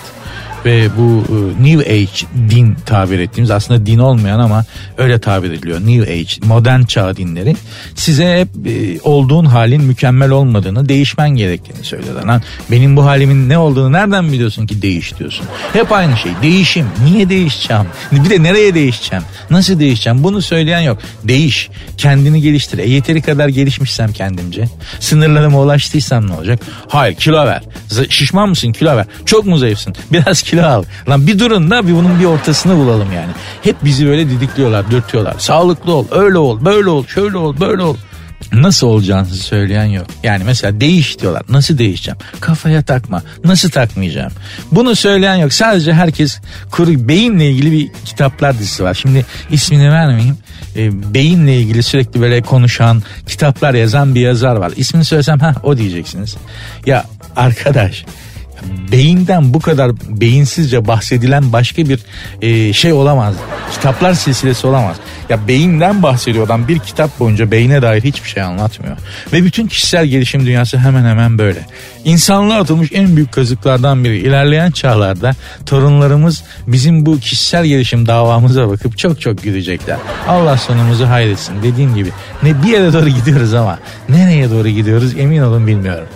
ve 0.64 0.88
bu 0.98 1.24
e, 1.28 1.64
New 1.64 1.92
Age 1.92 2.50
din 2.50 2.76
tabir 2.86 3.18
ettiğimiz 3.18 3.50
aslında 3.50 3.86
din 3.86 3.98
olmayan 3.98 4.38
ama 4.38 4.64
öyle 4.98 5.18
tabir 5.18 5.50
ediliyor. 5.50 5.80
New 5.80 6.12
Age 6.12 6.46
modern 6.46 6.82
çağ 6.82 7.16
dinleri. 7.16 7.56
Size 7.94 8.40
hep 8.40 8.66
e, 8.66 9.00
olduğun 9.00 9.44
halin 9.44 9.82
mükemmel 9.82 10.30
olmadığını 10.30 10.88
değişmen 10.88 11.30
gerektiğini 11.30 11.84
söylüyorlar. 11.84 12.24
Lan 12.24 12.42
benim 12.70 12.96
bu 12.96 13.04
halimin 13.04 13.48
ne 13.48 13.58
olduğunu 13.58 13.92
nereden 13.92 14.32
biliyorsun 14.32 14.66
ki 14.66 14.82
değiş 14.82 15.18
diyorsun. 15.18 15.46
Hep 15.72 15.92
aynı 15.92 16.16
şey 16.16 16.32
değişim. 16.42 16.86
Niye 17.04 17.28
değişeceğim? 17.28 17.86
Bir 18.12 18.30
de 18.30 18.42
nereye 18.42 18.74
değişeceğim? 18.74 19.24
Nasıl 19.50 19.80
değişeceğim? 19.80 20.24
Bunu 20.24 20.42
söyleyen 20.42 20.80
yok. 20.80 20.98
Değiş. 21.24 21.70
Kendini 21.98 22.42
geliştir. 22.42 22.78
E 22.78 22.88
yeteri 22.88 23.22
kadar 23.22 23.48
gelişmişsem 23.48 24.12
kendimce 24.12 24.64
sınırlarıma 25.00 25.60
ulaştıysam 25.60 26.26
ne 26.28 26.32
olacak? 26.32 26.60
Hayır 26.88 27.14
kilo 27.14 27.46
ver. 27.46 27.62
Şişman 28.08 28.48
mısın? 28.48 28.72
Kilo 28.72 28.96
ver. 28.96 29.06
Çok 29.26 29.46
mu 29.46 29.58
zayıfsın? 29.58 29.94
Biraz 30.12 30.42
kilo 30.52 30.66
al. 30.66 30.84
Lan 31.08 31.26
bir 31.26 31.38
durun 31.38 31.70
da 31.70 31.88
bir 31.88 31.92
bunun 31.92 32.20
bir 32.20 32.24
ortasını 32.24 32.76
bulalım 32.76 33.12
yani. 33.12 33.32
Hep 33.62 33.76
bizi 33.84 34.06
böyle 34.06 34.30
didikliyorlar, 34.30 34.90
dürtüyorlar. 34.90 35.34
Sağlıklı 35.38 35.94
ol, 35.94 36.06
öyle 36.10 36.38
ol, 36.38 36.64
böyle 36.64 36.88
ol, 36.88 37.06
şöyle 37.06 37.36
ol, 37.36 37.60
böyle 37.60 37.82
ol. 37.82 37.96
Nasıl 38.52 38.86
olacağınızı 38.86 39.36
söyleyen 39.36 39.84
yok. 39.84 40.06
Yani 40.22 40.44
mesela 40.44 40.80
değiş 40.80 41.20
diyorlar. 41.20 41.42
Nasıl 41.48 41.78
değişeceğim? 41.78 42.18
Kafaya 42.40 42.82
takma. 42.82 43.22
Nasıl 43.44 43.70
takmayacağım? 43.70 44.32
Bunu 44.72 44.96
söyleyen 44.96 45.34
yok. 45.34 45.52
Sadece 45.52 45.92
herkes 45.92 46.40
kuru 46.70 47.08
beyinle 47.08 47.50
ilgili 47.50 47.72
bir 47.72 47.90
kitaplar 48.04 48.58
dizisi 48.58 48.84
var. 48.84 48.94
Şimdi 48.94 49.26
ismini 49.50 49.90
vermeyeyim. 49.90 50.36
E, 50.76 51.14
beyinle 51.14 51.58
ilgili 51.58 51.82
sürekli 51.82 52.20
böyle 52.20 52.42
konuşan, 52.42 53.02
kitaplar 53.26 53.74
yazan 53.74 54.14
bir 54.14 54.20
yazar 54.20 54.56
var. 54.56 54.72
İsmini 54.76 55.04
söylesem 55.04 55.38
ha 55.38 55.54
o 55.62 55.76
diyeceksiniz. 55.76 56.36
Ya 56.86 57.04
arkadaş 57.36 58.04
beyinden 58.92 59.54
bu 59.54 59.60
kadar 59.60 59.92
beyinsizce 60.08 60.86
bahsedilen 60.86 61.52
başka 61.52 61.88
bir 61.88 62.00
e, 62.42 62.72
şey 62.72 62.92
olamaz. 62.92 63.34
Kitaplar 63.72 64.14
silsilesi 64.14 64.66
olamaz. 64.66 64.96
Ya 65.28 65.48
beyinden 65.48 66.02
bahsediyor 66.02 66.46
adam 66.46 66.68
bir 66.68 66.78
kitap 66.78 67.20
boyunca 67.20 67.50
beyine 67.50 67.82
dair 67.82 68.02
hiçbir 68.02 68.28
şey 68.28 68.42
anlatmıyor. 68.42 68.96
Ve 69.32 69.44
bütün 69.44 69.66
kişisel 69.66 70.06
gelişim 70.06 70.46
dünyası 70.46 70.78
hemen 70.78 71.04
hemen 71.04 71.38
böyle. 71.38 71.66
İnsanlığa 72.04 72.60
atılmış 72.60 72.90
en 72.92 73.16
büyük 73.16 73.32
kazıklardan 73.32 74.04
biri. 74.04 74.18
İlerleyen 74.18 74.70
çağlarda 74.70 75.34
torunlarımız 75.66 76.44
bizim 76.66 77.06
bu 77.06 77.18
kişisel 77.18 77.66
gelişim 77.66 78.06
davamıza 78.06 78.68
bakıp 78.68 78.98
çok 78.98 79.20
çok 79.20 79.42
gülecekler. 79.42 79.96
Allah 80.28 80.56
sonumuzu 80.56 81.06
hayretsin. 81.06 81.62
Dediğim 81.62 81.94
gibi 81.94 82.10
ne 82.42 82.62
bir 82.62 82.68
yere 82.68 82.92
doğru 82.92 83.08
gidiyoruz 83.08 83.54
ama 83.54 83.78
nereye 84.08 84.50
doğru 84.50 84.68
gidiyoruz 84.68 85.18
emin 85.18 85.42
olun 85.42 85.66
bilmiyorum. 85.66 86.06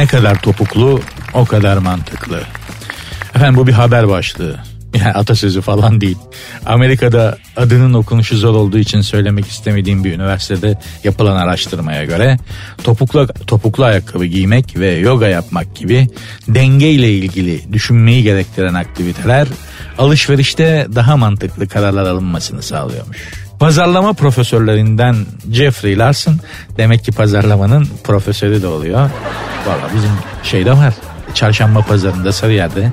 Ne 0.00 0.06
kadar 0.06 0.42
topuklu 0.42 1.00
o 1.34 1.44
kadar 1.44 1.76
mantıklı. 1.76 2.40
Efendim 3.34 3.56
bu 3.56 3.66
bir 3.66 3.72
haber 3.72 4.08
başlığı. 4.08 4.60
Yani 4.94 5.12
atasözü 5.12 5.60
falan 5.60 6.00
değil. 6.00 6.16
Amerika'da 6.66 7.38
adının 7.56 7.94
okunuşu 7.94 8.36
zor 8.36 8.54
olduğu 8.54 8.78
için 8.78 9.00
söylemek 9.00 9.46
istemediğim 9.46 10.04
bir 10.04 10.12
üniversitede 10.12 10.78
yapılan 11.04 11.36
araştırmaya 11.36 12.04
göre 12.04 12.38
topuklu, 12.84 13.28
topuklu 13.46 13.84
ayakkabı 13.84 14.24
giymek 14.24 14.78
ve 14.78 14.90
yoga 14.90 15.28
yapmak 15.28 15.76
gibi 15.76 16.08
dengeyle 16.48 17.12
ilgili 17.12 17.72
düşünmeyi 17.72 18.22
gerektiren 18.22 18.74
aktiviteler 18.74 19.48
alışverişte 19.98 20.86
daha 20.94 21.16
mantıklı 21.16 21.68
kararlar 21.68 22.06
alınmasını 22.06 22.62
sağlıyormuş. 22.62 23.39
Pazarlama 23.60 24.12
profesörlerinden 24.12 25.16
Jeffrey 25.52 25.98
Larson 25.98 26.36
demek 26.76 27.04
ki 27.04 27.12
pazarlamanın 27.12 27.88
profesörü 28.04 28.62
de 28.62 28.66
oluyor. 28.66 29.10
Valla 29.66 29.94
bizim 29.94 30.10
şeyde 30.42 30.72
var. 30.72 30.94
Çarşamba 31.34 31.80
pazarında 31.80 32.32
Sarıyer'de 32.32 32.92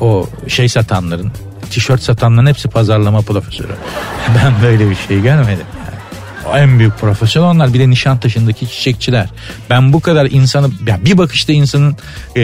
o 0.00 0.28
şey 0.48 0.68
satanların, 0.68 1.32
tişört 1.70 2.02
satanların 2.02 2.46
hepsi 2.46 2.68
pazarlama 2.68 3.20
profesörü. 3.20 3.72
Ben 4.36 4.52
böyle 4.62 4.90
bir 4.90 4.96
şey 4.96 5.22
görmedim 5.22 5.66
en 6.58 6.78
büyük 6.78 6.98
profesör 6.98 7.40
onlar 7.40 7.74
bir 7.74 7.78
de 7.78 7.90
Nişantaşı'ndaki 7.90 8.68
çiçekçiler. 8.68 9.28
Ben 9.70 9.92
bu 9.92 10.00
kadar 10.00 10.26
insanı 10.26 10.70
ya 10.86 11.04
bir 11.04 11.18
bakışta 11.18 11.52
insanın 11.52 11.96
e, 12.36 12.42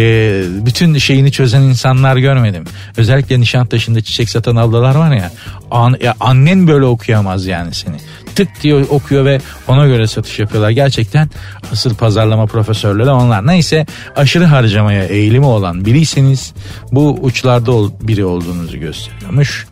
bütün 0.66 0.98
şeyini 0.98 1.32
çözen 1.32 1.60
insanlar 1.60 2.16
görmedim. 2.16 2.64
Özellikle 2.96 3.40
Nişantaşı'nda 3.40 4.00
çiçek 4.00 4.30
satan 4.30 4.56
ablalar 4.56 4.94
var 4.94 5.14
ya, 5.14 5.32
an, 5.70 5.96
ya 6.02 6.14
annen 6.20 6.68
böyle 6.68 6.84
okuyamaz 6.84 7.46
yani 7.46 7.74
seni. 7.74 7.96
Tık 8.34 8.48
diye 8.62 8.74
okuyor 8.74 9.24
ve 9.24 9.40
ona 9.68 9.86
göre 9.86 10.06
satış 10.06 10.38
yapıyorlar. 10.38 10.70
Gerçekten 10.70 11.30
asıl 11.72 11.94
pazarlama 11.94 12.46
profesörleri 12.46 13.10
onlar. 13.10 13.46
Neyse 13.46 13.86
aşırı 14.16 14.44
harcamaya 14.44 15.04
eğilimi 15.04 15.46
olan 15.46 15.84
biriyseniz 15.84 16.54
bu 16.92 17.18
uçlarda 17.22 17.72
biri 18.08 18.24
olduğunuzu 18.24 18.78
gösteriyormuş. 18.78 19.66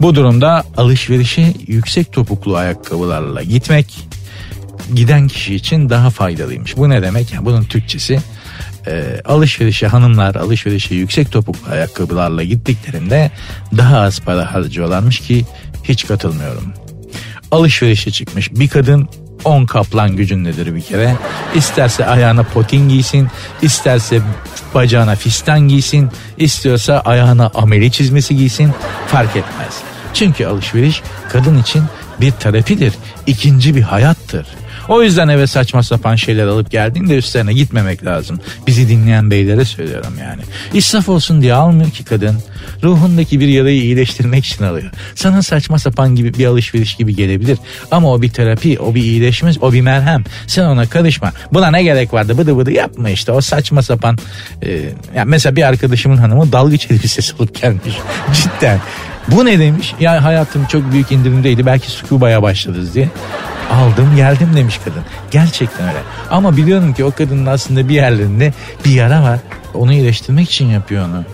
Bu 0.00 0.14
durumda 0.14 0.64
alışverişe 0.76 1.54
yüksek 1.66 2.12
topuklu 2.12 2.56
ayakkabılarla 2.56 3.42
gitmek 3.42 4.08
giden 4.94 5.28
kişi 5.28 5.54
için 5.54 5.88
daha 5.88 6.10
faydalıymış. 6.10 6.76
Bu 6.76 6.88
ne 6.88 7.02
demek? 7.02 7.32
Yani 7.32 7.44
bunun 7.44 7.64
Türkçesi 7.64 8.20
e, 8.86 9.20
alışverişe 9.24 9.86
hanımlar 9.86 10.34
alışverişe 10.34 10.94
yüksek 10.94 11.32
topuklu 11.32 11.72
ayakkabılarla 11.72 12.42
gittiklerinde 12.42 13.30
daha 13.76 14.00
az 14.00 14.20
para 14.20 14.54
harcıyorlarmış 14.54 15.20
ki 15.20 15.44
hiç 15.84 16.06
katılmıyorum. 16.06 16.72
Alışverişe 17.50 18.10
çıkmış 18.10 18.52
bir 18.52 18.68
kadın 18.68 19.08
10 19.44 19.64
kaplan 19.64 20.16
gücündedir 20.16 20.74
bir 20.74 20.82
kere. 20.82 21.16
İsterse 21.54 22.06
ayağına 22.06 22.42
potin 22.42 22.88
giysin, 22.88 23.28
isterse 23.62 24.20
bacağına 24.74 25.16
fistan 25.16 25.60
giysin, 25.60 26.10
istiyorsa 26.38 27.00
ayağına 27.04 27.50
ameli 27.54 27.92
çizmesi 27.92 28.36
giysin 28.36 28.72
fark 29.06 29.36
etmez. 29.36 29.80
Çünkü 30.14 30.46
alışveriş 30.46 31.02
kadın 31.28 31.58
için 31.58 31.84
bir 32.20 32.30
terapidir, 32.30 32.94
ikinci 33.26 33.76
bir 33.76 33.82
hayattır. 33.82 34.46
O 34.88 35.02
yüzden 35.02 35.28
eve 35.28 35.46
saçma 35.46 35.82
sapan 35.82 36.16
şeyler 36.16 36.46
alıp 36.46 36.70
geldiğinde 36.70 37.16
üstlerine 37.16 37.52
gitmemek 37.52 38.04
lazım. 38.04 38.40
Bizi 38.66 38.88
dinleyen 38.88 39.30
beylere 39.30 39.64
söylüyorum 39.64 40.12
yani. 40.20 40.42
İsraf 40.74 41.08
olsun 41.08 41.42
diye 41.42 41.54
almıyor 41.54 41.90
ki 41.90 42.04
kadın. 42.04 42.38
Ruhundaki 42.82 43.40
bir 43.40 43.48
yarayı 43.48 43.82
iyileştirmek 43.82 44.46
için 44.46 44.64
alıyor. 44.64 44.90
Sana 45.14 45.42
saçma 45.42 45.78
sapan 45.78 46.14
gibi 46.14 46.34
bir 46.34 46.46
alışveriş 46.46 46.94
gibi 46.94 47.16
gelebilir. 47.16 47.58
Ama 47.90 48.12
o 48.12 48.22
bir 48.22 48.30
terapi, 48.30 48.78
o 48.78 48.94
bir 48.94 49.02
iyileşme, 49.02 49.52
o 49.60 49.72
bir 49.72 49.80
merhem. 49.80 50.24
Sen 50.46 50.64
ona 50.64 50.86
karışma. 50.86 51.32
Buna 51.52 51.70
ne 51.70 51.82
gerek 51.82 52.12
vardı 52.12 52.38
bıdı 52.38 52.56
bıdı 52.56 52.72
yapma 52.72 53.10
işte. 53.10 53.32
O 53.32 53.40
saçma 53.40 53.82
sapan. 53.82 54.18
E, 54.62 54.70
yani 55.16 55.30
mesela 55.30 55.56
bir 55.56 55.62
arkadaşımın 55.62 56.16
hanımı 56.16 56.52
dalgıç 56.52 56.90
elbisesi 56.90 57.34
alıp 57.36 57.62
gelmiş. 57.62 57.94
Cidden. 58.34 58.80
Bu 59.28 59.44
ne 59.44 59.58
demiş? 59.58 59.94
Ya 60.00 60.24
hayatım 60.24 60.66
çok 60.66 60.92
büyük 60.92 61.12
indirimdeydi. 61.12 61.66
Belki 61.66 61.90
scuba'ya 61.90 62.42
başladınız 62.42 62.94
diye. 62.94 63.08
Aldım 63.70 64.16
geldim 64.16 64.50
demiş 64.56 64.80
kadın. 64.84 65.02
Gerçekten 65.30 65.88
öyle. 65.88 65.98
Ama 66.30 66.56
biliyorum 66.56 66.94
ki 66.94 67.04
o 67.04 67.10
kadının 67.10 67.46
aslında 67.46 67.88
bir 67.88 67.94
yerlerinde 67.94 68.52
bir 68.84 68.90
yara 68.90 69.22
var. 69.22 69.38
Onu 69.74 69.92
iyileştirmek 69.92 70.50
için 70.50 70.66
yapıyor 70.66 71.04
onu. 71.08 71.24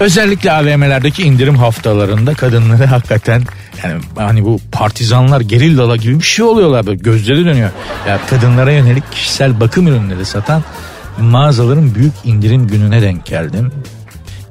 Özellikle 0.00 0.52
AVM'lerdeki 0.52 1.22
indirim 1.22 1.56
haftalarında 1.56 2.34
kadınları 2.34 2.86
hakikaten 2.86 3.42
yani 3.84 4.00
hani 4.16 4.44
bu 4.44 4.60
partizanlar 4.72 5.40
gerillala 5.40 5.96
gibi 5.96 6.18
bir 6.18 6.24
şey 6.24 6.44
oluyorlar 6.44 6.86
böyle 6.86 6.98
gözleri 7.02 7.44
dönüyor. 7.44 7.70
Ya 8.08 8.20
kadınlara 8.30 8.72
yönelik 8.72 9.12
kişisel 9.12 9.60
bakım 9.60 9.86
ürünleri 9.86 10.24
satan 10.24 10.62
mağazaların 11.20 11.94
büyük 11.94 12.12
indirim 12.24 12.66
gününe 12.66 13.02
denk 13.02 13.26
geldim. 13.26 13.72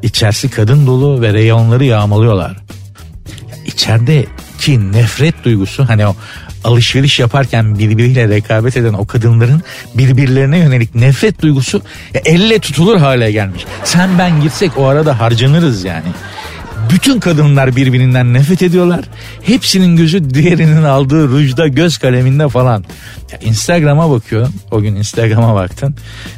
İçerisi 0.03 0.50
kadın 0.50 0.88
dolu 0.88 1.22
ve 1.22 1.34
reyonları 1.34 1.86
yağmalıyorlar. 1.86 2.57
İçerideki 3.65 4.91
nefret 4.91 5.43
duygusu 5.43 5.89
hani 5.89 6.07
o 6.07 6.15
alışveriş 6.63 7.19
yaparken 7.19 7.79
birbiriyle 7.79 8.27
rekabet 8.27 8.77
eden 8.77 8.93
o 8.93 9.07
kadınların 9.07 9.62
birbirlerine 9.96 10.57
yönelik 10.57 10.96
nefret 10.96 11.41
duygusu 11.41 11.81
ya 12.13 12.22
elle 12.25 12.60
tutulur 12.60 12.98
hale 12.98 13.31
gelmiş. 13.31 13.65
Sen 13.84 14.10
ben 14.19 14.41
gitsek 14.41 14.72
o 14.77 14.88
arada 14.88 15.19
harcanırız 15.19 15.84
yani 15.84 16.07
Bütün 16.91 17.20
kadınlar 17.20 17.75
birbirinden 17.75 18.34
nefret 18.34 18.62
ediyorlar. 18.62 19.06
Hepsinin 19.44 19.96
gözü 19.96 20.29
diğerinin 20.29 20.84
aldığı 20.84 21.27
rujda, 21.27 21.67
göz 21.67 21.98
kaleminde 21.98 22.50
falan. 22.50 22.86
Ya 23.32 23.39
Instagram'a 23.39 24.12
bakıyorum. 24.12 24.53
O 24.72 24.82
gün 24.82 24.96
Instagram'a 24.96 25.56
baktım. 25.56 25.96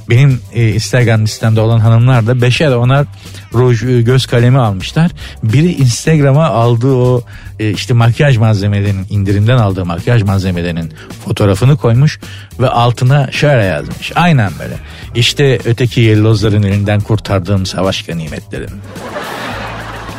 Benim 0.09 0.41
e, 0.53 0.69
Instagram 0.69 1.23
listemde 1.23 1.61
olan 1.61 1.79
hanımlar 1.79 2.27
da 2.27 2.41
beşer 2.41 2.71
onar 2.71 3.05
ruj, 3.53 3.83
e, 3.83 4.01
göz 4.01 4.25
kalemi 4.25 4.59
almışlar. 4.59 5.11
Biri 5.43 5.71
Instagram'a 5.73 6.45
aldığı 6.45 6.93
o 6.93 7.23
e, 7.59 7.69
işte 7.69 7.93
makyaj 7.93 8.37
malzemelerinin 8.37 9.05
indirimden 9.09 9.57
aldığı 9.57 9.85
makyaj 9.85 10.23
malzemelerinin 10.23 10.93
fotoğrafını 11.25 11.77
koymuş 11.77 12.19
ve 12.59 12.69
altına 12.69 13.31
şöyle 13.31 13.63
yazmış. 13.63 14.11
Aynen 14.15 14.51
böyle. 14.59 14.75
İşte 15.15 15.59
öteki 15.65 16.01
yellozların 16.01 16.63
elinden 16.63 16.99
kurtardığım 16.99 17.65
savaş 17.65 18.05
ganimetlerim. 18.05 18.71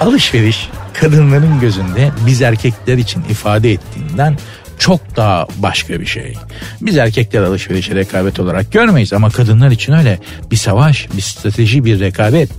Alışveriş 0.01 0.69
kadınların 0.95 1.61
gözünde 1.61 2.11
biz 2.27 2.43
erkekler 2.43 2.99
için 2.99 3.25
ifade 3.31 3.73
ettiğinden 3.73 4.39
çok 4.79 5.17
daha 5.17 5.47
başka 5.59 6.01
bir 6.01 6.07
şey. 6.07 6.35
Biz 6.81 6.97
erkekler 6.97 7.43
alışverişe 7.43 7.95
rekabet 7.95 8.41
olarak 8.41 8.73
görmeyiz 8.73 9.13
ama 9.13 9.31
kadınlar 9.31 9.71
için 9.71 9.93
öyle 9.93 10.19
bir 10.51 10.57
savaş, 10.57 11.09
bir 11.17 11.23
strateji, 11.23 11.85
bir 11.85 12.01
rekabet. 12.01 12.51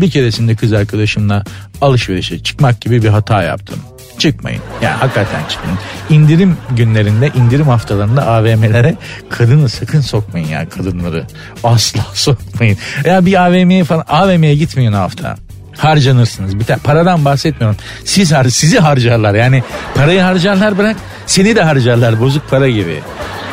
Bir 0.00 0.10
keresinde 0.10 0.54
kız 0.56 0.72
arkadaşımla 0.72 1.44
alışverişe 1.80 2.38
çıkmak 2.42 2.80
gibi 2.80 3.02
bir 3.02 3.08
hata 3.08 3.42
yaptım. 3.42 3.78
Çıkmayın. 4.18 4.62
Yani 4.82 4.96
hakikaten 4.96 5.48
çıkmayın. 5.48 5.78
İndirim 6.10 6.56
günlerinde, 6.76 7.30
indirim 7.36 7.68
haftalarında 7.68 8.26
AVM'lere 8.26 8.96
kadını 9.30 9.68
sakın 9.68 10.00
sokmayın 10.00 10.48
ya 10.48 10.68
kadınları. 10.68 11.26
Asla 11.64 12.06
sokmayın. 12.14 12.78
Ya 13.04 13.26
bir 13.26 13.46
AVM'ye 13.46 13.84
falan 13.84 14.04
AVM'ye 14.08 14.54
gitmeyin 14.54 14.92
hafta 14.92 15.36
harcanırsınız. 15.78 16.58
Bir 16.58 16.64
tane 16.64 16.80
paradan 16.80 17.24
bahsetmiyorum. 17.24 17.76
Siz 18.04 18.32
har 18.32 18.44
sizi 18.44 18.78
harcarlar. 18.78 19.34
Yani 19.34 19.62
parayı 19.94 20.20
harcarlar 20.20 20.78
bırak 20.78 20.96
seni 21.26 21.56
de 21.56 21.62
harcarlar 21.62 22.20
bozuk 22.20 22.50
para 22.50 22.68
gibi. 22.68 23.00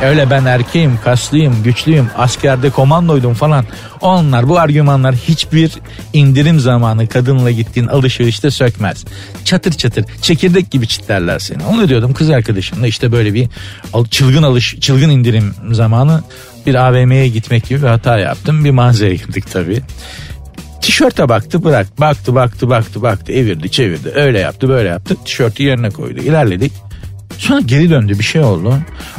Öyle 0.03 0.29
ben 0.29 0.45
erkeğim, 0.45 0.99
kaslıyım, 1.03 1.63
güçlüyüm, 1.63 2.09
askerde 2.17 2.69
komandoydum 2.69 3.33
falan. 3.33 3.65
Onlar 4.01 4.49
bu 4.49 4.59
argümanlar 4.59 5.15
hiçbir 5.15 5.71
indirim 6.13 6.59
zamanı 6.59 7.07
kadınla 7.07 7.51
gittiğin 7.51 7.87
alışverişte 7.87 8.51
sökmez. 8.51 9.05
Çatır 9.45 9.71
çatır 9.71 10.05
çekirdek 10.21 10.71
gibi 10.71 10.87
çitlerler 10.87 11.39
seni. 11.39 11.63
Onu 11.63 11.89
diyordum 11.89 12.13
kız 12.13 12.29
arkadaşımla 12.29 12.87
işte 12.87 13.11
böyle 13.11 13.33
bir 13.33 13.49
çılgın 14.11 14.43
alış 14.43 14.75
çılgın 14.79 15.09
indirim 15.09 15.53
zamanı 15.71 16.23
bir 16.65 16.75
AVM'ye 16.75 17.27
gitmek 17.27 17.67
gibi 17.69 17.81
bir 17.81 17.87
hata 17.87 18.19
yaptım. 18.19 18.65
Bir 18.65 18.71
mağazaya 18.71 19.13
girdik 19.13 19.51
tabii. 19.51 19.81
Tişörte 20.85 21.29
baktı 21.29 21.63
bırak. 21.63 21.99
Baktı 21.99 22.35
baktı 22.35 22.69
baktı 22.69 23.01
baktı 23.01 23.31
evirdi 23.31 23.71
çevirdi. 23.71 24.11
Öyle 24.15 24.39
yaptı 24.39 24.69
böyle 24.69 24.89
yaptı. 24.89 25.15
Tişörtü 25.25 25.63
yerine 25.63 25.89
koydu. 25.89 26.19
İlerledik. 26.19 26.73
Sonra 27.37 27.59
geri 27.59 27.89
döndü 27.89 28.19
bir 28.19 28.23
şey 28.23 28.41
oldu. 28.41 28.73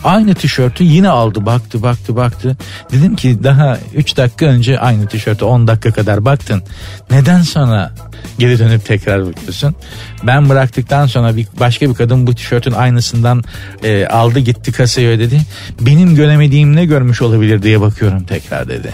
Aynı 0.05 0.35
tişörtü 0.35 0.85
yine 0.85 1.09
aldı 1.09 1.47
baktı 1.47 1.83
baktı 1.83 2.17
baktı. 2.17 2.57
Dedim 2.93 3.17
ki 3.17 3.45
daha 3.45 3.79
3 3.95 4.17
dakika 4.17 4.47
önce 4.47 4.79
aynı 4.81 5.07
tişörtü 5.07 5.45
10 5.45 5.69
dakika 5.69 5.91
kadar 5.91 6.25
baktın. 6.25 6.63
Neden 7.11 7.43
sonra 7.43 7.93
geri 8.39 8.59
dönüp 8.59 8.85
tekrar 8.85 9.27
bakıyorsun? 9.27 9.75
Ben 10.23 10.49
bıraktıktan 10.49 11.07
sonra 11.07 11.37
bir 11.37 11.47
başka 11.61 11.91
bir 11.91 11.95
kadın 11.95 12.27
bu 12.27 12.35
tişörtün 12.35 12.73
aynısından 12.73 13.45
e, 13.85 14.07
aldı 14.07 14.39
gitti 14.39 14.73
kasaya 14.73 15.11
ödedi. 15.11 15.41
Benim 15.81 16.15
göremediğim 16.15 16.77
ne 16.77 16.87
görmüş 16.87 17.23
olabilir 17.23 17.63
diye 17.63 17.81
bakıyorum 17.81 18.25
tekrar 18.25 18.69
dedi. 18.69 18.93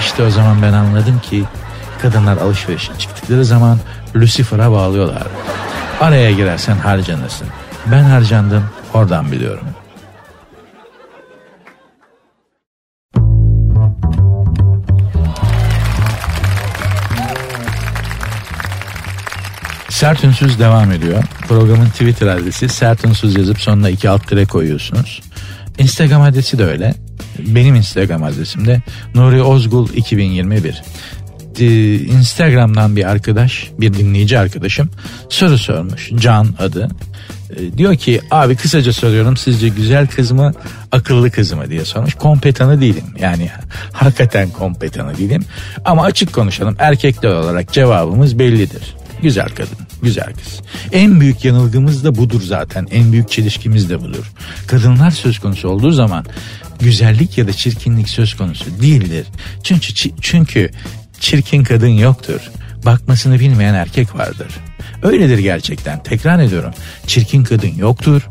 İşte 0.00 0.22
o 0.22 0.30
zaman 0.30 0.62
ben 0.62 0.72
anladım 0.72 1.20
ki 1.30 1.44
kadınlar 1.98 2.36
alışverişe 2.36 2.92
çıktıkları 2.98 3.44
zaman 3.44 3.78
Lucifer'a 4.16 4.72
bağlıyorlar. 4.72 5.26
Araya 6.00 6.30
girersen 6.30 6.76
harcanırsın. 6.76 7.48
Ben 7.86 8.02
harcandım 8.02 8.64
oradan 8.94 9.32
biliyorum. 9.32 9.66
Sert 19.88 20.24
Ünsüz 20.24 20.58
devam 20.58 20.92
ediyor. 20.92 21.24
Programın 21.48 21.86
Twitter 21.86 22.26
adresi 22.26 22.68
Sert 22.68 23.04
Ünsüz 23.04 23.36
yazıp 23.36 23.60
sonuna 23.60 23.90
iki 23.90 24.10
alt 24.10 24.28
tire 24.28 24.44
koyuyorsunuz. 24.44 25.20
Instagram 25.78 26.22
adresi 26.22 26.58
de 26.58 26.64
öyle. 26.64 26.94
Benim 27.38 27.74
Instagram 27.74 28.22
adresim 28.22 28.66
de 28.66 28.82
Nuri 29.14 29.42
Ozgul 29.42 29.88
2021 29.94 30.82
e, 31.60 31.94
Instagram'dan 31.94 32.96
bir 32.96 33.10
arkadaş, 33.10 33.70
bir 33.78 33.94
dinleyici 33.94 34.38
arkadaşım 34.38 34.90
soru 35.28 35.58
sormuş. 35.58 36.10
Can 36.14 36.48
adı. 36.58 36.88
E, 37.56 37.78
diyor 37.78 37.96
ki 37.96 38.20
abi 38.30 38.56
kısaca 38.56 38.92
soruyorum 38.92 39.36
sizce 39.36 39.68
güzel 39.68 40.06
kız 40.06 40.30
mı 40.30 40.52
akıllı 40.92 41.30
kız 41.30 41.52
mı 41.52 41.70
diye 41.70 41.84
sormuş. 41.84 42.14
Kompetanı 42.14 42.80
değilim 42.80 43.04
yani 43.20 43.50
hakikaten 43.92 44.50
kompetanı 44.50 45.18
değilim. 45.18 45.44
Ama 45.84 46.02
açık 46.02 46.32
konuşalım 46.32 46.76
erkekler 46.78 47.30
olarak 47.30 47.72
cevabımız 47.72 48.38
bellidir. 48.38 48.94
Güzel 49.22 49.48
kadın, 49.48 49.78
güzel 50.02 50.32
kız. 50.32 50.60
En 50.92 51.20
büyük 51.20 51.44
yanılgımız 51.44 52.04
da 52.04 52.14
budur 52.14 52.42
zaten. 52.42 52.86
En 52.90 53.12
büyük 53.12 53.30
çelişkimiz 53.30 53.90
de 53.90 54.00
budur. 54.00 54.32
Kadınlar 54.66 55.10
söz 55.10 55.38
konusu 55.38 55.68
olduğu 55.68 55.90
zaman 55.90 56.24
güzellik 56.80 57.38
ya 57.38 57.46
da 57.46 57.52
çirkinlik 57.52 58.08
söz 58.08 58.34
konusu 58.34 58.64
değildir. 58.82 59.26
Çünkü 59.62 60.12
çünkü 60.20 60.70
çirkin 61.20 61.64
kadın 61.64 61.88
yoktur. 61.88 62.40
Bakmasını 62.86 63.40
bilmeyen 63.40 63.74
erkek 63.74 64.14
vardır. 64.14 64.48
Öyledir 65.02 65.38
gerçekten. 65.38 66.02
Tekrar 66.02 66.38
ediyorum. 66.38 66.70
Çirkin 67.06 67.44
kadın 67.44 67.74
yoktur. 67.78 68.22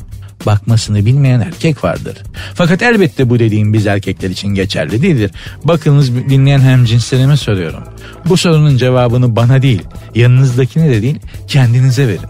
Bakmasını 0.45 1.05
bilmeyen 1.05 1.39
erkek 1.39 1.83
vardır. 1.83 2.17
Fakat 2.53 2.81
elbette 2.81 3.29
bu 3.29 3.39
dediğim 3.39 3.73
biz 3.73 3.87
erkekler 3.87 4.29
için 4.29 4.47
geçerli 4.47 5.01
değildir. 5.01 5.31
Bakınız 5.63 6.15
dinleyen 6.15 6.59
hem 6.59 6.85
cinslerime 6.85 7.37
soruyorum. 7.37 7.83
Bu 8.25 8.37
sorunun 8.37 8.77
cevabını 8.77 9.35
bana 9.35 9.61
değil, 9.61 9.81
yanınızdakine 10.15 10.89
de 10.89 11.01
değil, 11.01 11.19
kendinize 11.47 12.07
verin. 12.07 12.29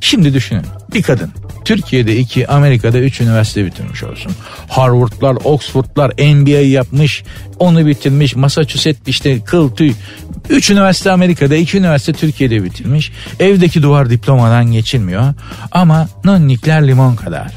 Şimdi 0.00 0.34
düşünün. 0.34 0.64
Bir 0.94 1.02
kadın 1.02 1.32
Türkiye'de 1.64 2.16
iki, 2.16 2.48
Amerika'da 2.48 2.98
üç 2.98 3.20
üniversite 3.20 3.64
bitirmiş 3.64 4.02
olsun. 4.02 4.32
Harvard'lar, 4.68 5.36
Oxford'lar, 5.44 6.10
MBA 6.34 6.50
yapmış, 6.50 7.24
onu 7.58 7.86
bitirmiş, 7.86 8.36
Massachusetts 8.36 9.08
işte 9.08 9.40
kıl 9.44 9.70
tüy. 9.70 9.92
Üç 10.50 10.70
üniversite 10.70 11.10
Amerika'da, 11.10 11.56
iki 11.56 11.78
üniversite 11.78 12.12
Türkiye'de 12.12 12.64
bitirmiş. 12.64 13.12
Evdeki 13.40 13.82
duvar 13.82 14.10
diplomadan 14.10 14.72
geçilmiyor. 14.72 15.34
Ama 15.72 16.08
nonnikler 16.24 16.88
limon 16.88 17.16
kadar. 17.16 17.52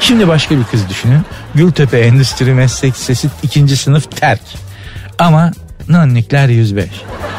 Şimdi 0.00 0.28
başka 0.28 0.58
bir 0.58 0.64
kız 0.64 0.88
düşünün. 0.88 1.20
Gültepe 1.54 1.98
Endüstri 1.98 2.54
Meslek 2.54 2.94
Lisesi 2.94 3.28
ikinci 3.42 3.76
sınıf 3.76 4.16
terk. 4.16 4.40
Ama 5.18 5.52
nonnikler 5.88 6.48
105. 6.48 6.88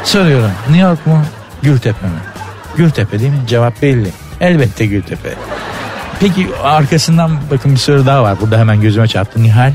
Soruyorum 0.04 0.50
New 0.68 0.82
York 0.82 1.06
mu 1.06 1.22
Gültepe 1.62 2.06
mi? 2.06 2.12
Gültepe 2.76 3.20
değil 3.20 3.30
mi? 3.30 3.38
Cevap 3.46 3.82
belli. 3.82 4.08
Elbette 4.40 4.86
Gültepe. 4.86 5.34
Peki 6.22 6.48
arkasından 6.62 7.38
bakın 7.50 7.72
bir 7.72 7.76
soru 7.76 8.06
daha 8.06 8.22
var. 8.22 8.40
Burada 8.40 8.58
hemen 8.58 8.80
gözüme 8.80 9.08
çarptı 9.08 9.42
Nihal. 9.42 9.72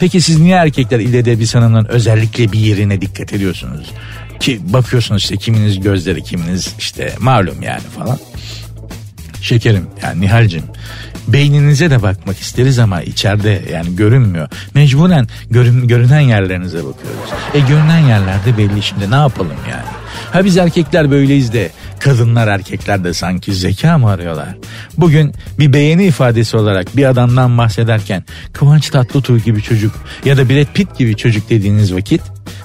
Peki 0.00 0.20
siz 0.20 0.40
niye 0.40 0.56
erkekler 0.56 1.00
ile 1.00 1.24
de 1.24 1.38
bir 1.38 1.46
sanının 1.46 1.84
özellikle 1.84 2.52
bir 2.52 2.58
yerine 2.58 3.00
dikkat 3.00 3.32
ediyorsunuz? 3.32 3.92
Ki 4.40 4.60
bakıyorsunuz 4.64 5.22
işte 5.22 5.36
kiminiz 5.36 5.80
gözleri 5.80 6.22
kiminiz 6.22 6.74
işte 6.78 7.14
malum 7.18 7.62
yani 7.62 7.80
falan. 7.80 8.18
Şekerim 9.42 9.86
yani 10.02 10.20
Nihal'cim 10.20 10.62
beyninize 11.28 11.90
de 11.90 12.02
bakmak 12.02 12.38
isteriz 12.38 12.78
ama 12.78 13.02
içeride 13.02 13.62
yani 13.72 13.96
görünmüyor. 13.96 14.48
Mecburen 14.74 15.28
görün, 15.50 15.88
görünen 15.88 16.20
yerlerinize 16.20 16.78
bakıyoruz. 16.78 17.30
E 17.54 17.60
görünen 17.60 17.98
yerlerde 17.98 18.58
belli 18.58 18.82
şimdi 18.82 19.10
ne 19.10 19.14
yapalım 19.14 19.56
yani. 19.70 19.84
Ha 20.32 20.44
biz 20.44 20.56
erkekler 20.56 21.10
böyleyiz 21.10 21.52
de 21.52 21.70
kadınlar 22.04 22.48
erkekler 22.48 23.04
de 23.04 23.14
sanki 23.14 23.54
zeka 23.54 23.98
mı 23.98 24.10
arıyorlar? 24.10 24.48
Bugün 24.98 25.32
bir 25.58 25.72
beğeni 25.72 26.04
ifadesi 26.04 26.56
olarak 26.56 26.96
bir 26.96 27.04
adamdan 27.04 27.58
bahsederken 27.58 28.24
Kıvanç 28.52 28.90
Tatlıtuğ 28.90 29.38
gibi 29.38 29.62
çocuk 29.62 29.94
ya 30.24 30.36
da 30.36 30.48
Brad 30.48 30.74
Pitt 30.74 30.98
gibi 30.98 31.16
çocuk 31.16 31.50
dediğiniz 31.50 31.94
vakit 31.94 32.22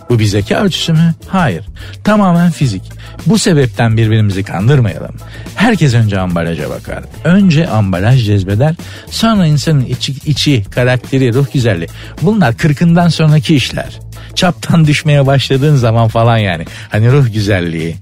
bu 0.09 0.19
bir 0.19 0.25
zeka 0.25 0.63
ölçüsü 0.63 0.93
mü? 0.93 1.13
Hayır. 1.27 1.65
Tamamen 2.03 2.51
fizik. 2.51 2.83
Bu 3.25 3.39
sebepten 3.39 3.97
birbirimizi 3.97 4.43
kandırmayalım. 4.43 5.15
Herkes 5.55 5.93
önce 5.93 6.19
ambalaja 6.19 6.69
bakar. 6.69 7.03
Önce 7.23 7.67
ambalaj 7.67 8.25
cezbeder. 8.25 8.75
Sonra 9.11 9.45
insanın 9.45 9.85
içi, 9.85 10.13
içi 10.25 10.63
karakteri, 10.71 11.33
ruh 11.33 11.53
güzelliği. 11.53 11.89
Bunlar 12.21 12.57
kırkından 12.57 13.07
sonraki 13.07 13.55
işler 13.55 13.99
çaptan 14.35 14.87
düşmeye 14.87 15.27
başladığın 15.27 15.75
zaman 15.75 16.07
falan 16.07 16.37
yani. 16.37 16.65
Hani 16.89 17.11
ruh 17.11 17.33
güzelliği. 17.33 17.95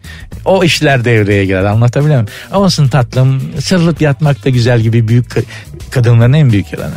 O 0.46 0.64
işler 0.64 1.06
devreye 1.28 1.46
girer 1.46 1.66
anlatabiliyor 1.66 2.22
muyum? 2.22 2.36
Olsun 2.54 2.88
tatlım 2.88 3.42
sarılıp 3.60 4.02
yatmak 4.02 4.46
da 4.46 4.50
güzel 4.50 4.80
gibi 4.80 5.08
büyük 5.08 5.26
kadınların 5.92 6.34
en 6.34 6.52
büyük 6.52 6.74
yalanı. 6.74 6.94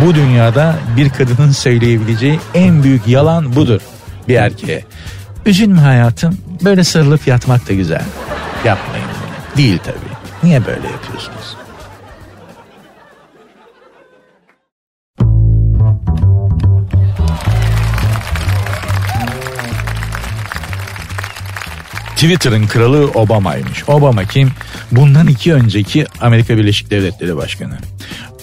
Bu 0.00 0.14
dünyada 0.14 0.74
bir 0.96 1.10
kadının 1.10 1.50
söyleyebileceği 1.50 2.40
en 2.54 2.82
büyük 2.82 3.08
yalan 3.08 3.56
budur 3.56 3.80
bir 4.28 4.34
erkeğe. 4.34 4.84
Üzülme 5.46 5.80
hayatım 5.80 6.38
böyle 6.64 6.84
sarılıp 6.84 7.26
yatmak 7.26 7.68
da 7.68 7.72
güzel. 7.72 8.02
Yapmayın. 8.64 9.06
Değil 9.56 9.78
tabii. 9.84 9.96
Niye 10.42 10.66
böyle 10.66 10.86
yapıyorsunuz? 10.86 11.59
Twitter'ın 22.20 22.66
kralı 22.66 23.10
Obama'ymış. 23.14 23.88
Obama 23.88 24.24
kim? 24.24 24.50
Bundan 24.92 25.26
iki 25.26 25.54
önceki 25.54 26.06
Amerika 26.20 26.56
Birleşik 26.56 26.90
Devletleri 26.90 27.36
Başkanı. 27.36 27.74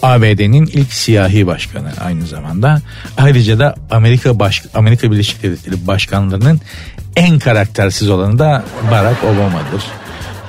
ABD'nin 0.01 0.65
ilk 0.65 0.93
siyahi 0.93 1.47
başkanı 1.47 1.93
aynı 2.03 2.27
zamanda. 2.27 2.81
Ayrıca 3.17 3.59
da 3.59 3.75
Amerika 3.91 4.39
Baş 4.39 4.63
Amerika 4.73 5.11
Birleşik 5.11 5.43
Devletleri 5.43 5.87
başkanlarının 5.87 6.61
en 7.15 7.39
karaktersiz 7.39 8.09
olanı 8.09 8.39
da 8.39 8.63
Barack 8.91 9.23
Obama'dır. 9.23 9.83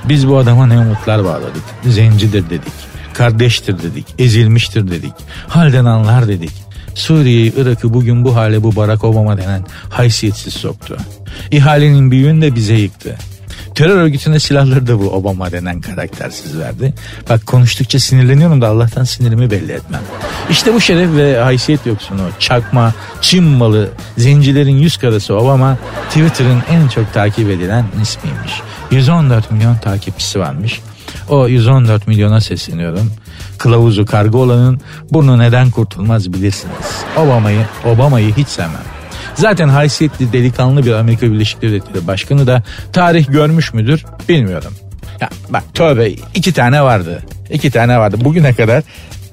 Biz 0.05 0.27
bu 0.27 0.37
adama 0.37 0.67
ne 0.67 0.79
umutlar 0.79 1.23
bağladık. 1.23 1.63
Zencidir 1.83 2.49
dedik. 2.49 2.73
Kardeştir 3.13 3.83
dedik. 3.83 4.05
Ezilmiştir 4.19 4.91
dedik. 4.91 5.13
Halden 5.47 5.85
anlar 5.85 6.27
dedik. 6.27 6.68
Suriye'yi, 6.99 7.53
Irak'ı 7.55 7.93
bugün 7.93 8.25
bu 8.25 8.35
hale 8.35 8.63
bu 8.63 8.75
Barack 8.75 9.03
Obama 9.03 9.37
denen 9.37 9.65
haysiyetsiz 9.89 10.53
soktu. 10.53 10.97
İhalenin 11.51 12.11
büyüğünü 12.11 12.41
de 12.41 12.55
bize 12.55 12.73
yıktı. 12.73 13.15
Terör 13.75 13.97
örgütüne 13.97 14.39
silahları 14.39 14.87
da 14.87 14.99
bu 14.99 15.09
Obama 15.09 15.51
denen 15.51 15.81
karaktersiz 15.81 16.57
verdi. 16.57 16.93
Bak 17.29 17.47
konuştukça 17.47 17.99
sinirleniyorum 17.99 18.61
da 18.61 18.67
Allah'tan 18.67 19.03
sinirimi 19.03 19.51
belli 19.51 19.71
etmem. 19.71 20.01
İşte 20.49 20.73
bu 20.73 20.81
şeref 20.81 21.15
ve 21.15 21.39
haysiyet 21.39 21.85
yoksunu, 21.85 22.21
çakma, 22.39 22.93
Çin 23.21 23.43
malı, 23.43 23.89
zencilerin 24.17 24.77
yüz 24.77 24.97
karası 24.97 25.35
Obama 25.35 25.77
Twitter'ın 26.09 26.63
en 26.69 26.87
çok 26.87 27.13
takip 27.13 27.49
edilen 27.49 27.85
ismiymiş. 28.01 28.61
114 28.91 29.51
milyon 29.51 29.77
takipçisi 29.77 30.39
varmış. 30.39 30.81
O 31.29 31.47
114 31.47 32.07
milyona 32.07 32.41
sesleniyorum. 32.41 33.11
Kılavuzu 33.59 34.05
karga 34.05 34.37
olanın 34.37 34.81
burnu 35.11 35.39
neden 35.39 35.71
kurtulmaz 35.71 36.33
bilirsiniz. 36.33 36.75
Obama'yı 37.17 37.65
Obama'yı 37.85 38.33
hiç 38.37 38.47
sevmem. 38.47 38.81
Zaten 39.35 39.69
haysiyetli 39.69 40.33
delikanlı 40.33 40.85
bir 40.85 40.91
Amerika 40.91 41.31
Birleşik 41.31 41.61
Devletleri 41.61 42.07
başkanı 42.07 42.47
da 42.47 42.63
tarih 42.93 43.27
görmüş 43.31 43.73
müdür 43.73 44.05
bilmiyorum. 44.29 44.73
Ya 45.21 45.29
bak 45.49 45.63
tövbe 45.73 46.09
iki 46.35 46.53
tane 46.53 46.81
vardı. 46.83 47.23
İki 47.49 47.71
tane 47.71 47.99
vardı. 47.99 48.17
Bugüne 48.21 48.53
kadar 48.53 48.83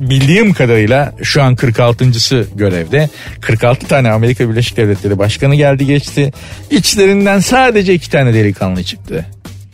bildiğim 0.01 0.53
kadarıyla 0.53 1.12
şu 1.23 1.43
an 1.43 1.55
46.sı 1.55 2.47
görevde. 2.55 3.09
46 3.41 3.87
tane 3.87 4.11
Amerika 4.11 4.51
Birleşik 4.51 4.77
Devletleri 4.77 5.19
başkanı 5.19 5.55
geldi 5.55 5.87
geçti. 5.87 6.33
İçlerinden 6.71 7.39
sadece 7.39 7.95
iki 7.95 8.11
tane 8.11 8.35
delikanlı 8.35 8.85
çıktı. 8.85 9.27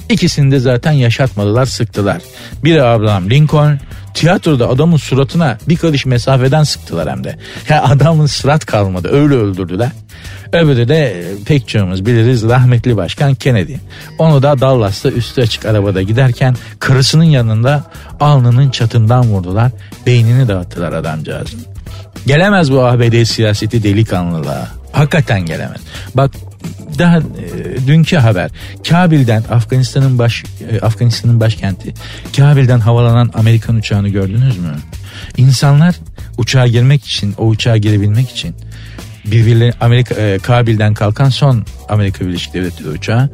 İkisini 0.08 0.52
de 0.52 0.58
zaten 0.58 0.92
yaşatmadılar 0.92 1.66
sıktılar. 1.66 2.22
Biri 2.64 2.82
Abraham 2.82 3.30
Lincoln 3.30 3.78
tiyatroda 4.14 4.68
adamın 4.68 4.96
suratına 4.96 5.58
bir 5.68 5.76
karış 5.76 6.06
mesafeden 6.06 6.62
sıktılar 6.62 7.10
hem 7.10 7.24
de. 7.24 7.38
Ya 7.68 7.82
adamın 7.82 8.26
surat 8.26 8.66
kalmadı 8.66 9.08
öyle 9.12 9.34
öldürdüler. 9.34 9.90
Öbürü 10.52 10.88
de 10.88 11.24
pek 11.46 11.68
çoğumuz 11.68 12.06
biliriz 12.06 12.42
rahmetli 12.42 12.96
başkan 12.96 13.34
Kennedy. 13.34 13.74
Onu 14.18 14.42
da 14.42 14.60
Dallas'ta 14.60 15.10
üstü 15.10 15.42
açık 15.42 15.66
arabada 15.66 16.02
giderken 16.02 16.56
karısının 16.78 17.24
yanında 17.24 17.84
alnının 18.20 18.70
çatından 18.70 19.24
vurdular. 19.24 19.70
Beynini 20.06 20.48
dağıttılar 20.48 20.92
adamcağızın. 20.92 21.60
Gelemez 22.26 22.72
bu 22.72 22.84
ABD 22.84 23.24
siyaseti 23.24 23.82
delikanlılığa. 23.82 24.68
Hakikaten 24.92 25.40
gelemez. 25.46 25.80
Bak 26.14 26.30
daha 26.98 27.18
e, 27.18 27.22
dünkü 27.86 28.16
haber 28.16 28.50
Kabil'den 28.88 29.42
Afganistan'ın 29.50 30.18
baş 30.18 30.44
e, 30.70 30.80
Afganistan'ın 30.80 31.40
başkenti 31.40 31.94
Kabil'den 32.36 32.80
havalanan 32.80 33.30
Amerikan 33.34 33.76
uçağını 33.76 34.08
gördünüz 34.08 34.58
mü? 34.58 34.74
İnsanlar 35.36 35.94
uçağa 36.38 36.66
girmek 36.66 37.04
için 37.04 37.34
o 37.38 37.46
uçağa 37.46 37.76
girebilmek 37.76 38.30
için 38.30 38.54
birbirleri 39.24 39.72
Amerika 39.80 40.14
e, 40.14 40.38
Kabil'den 40.38 40.94
kalkan 40.94 41.28
son 41.28 41.64
Amerika 41.88 42.26
Birleşik 42.26 42.54
Devletleri 42.54 42.88
uçağı 42.88 43.30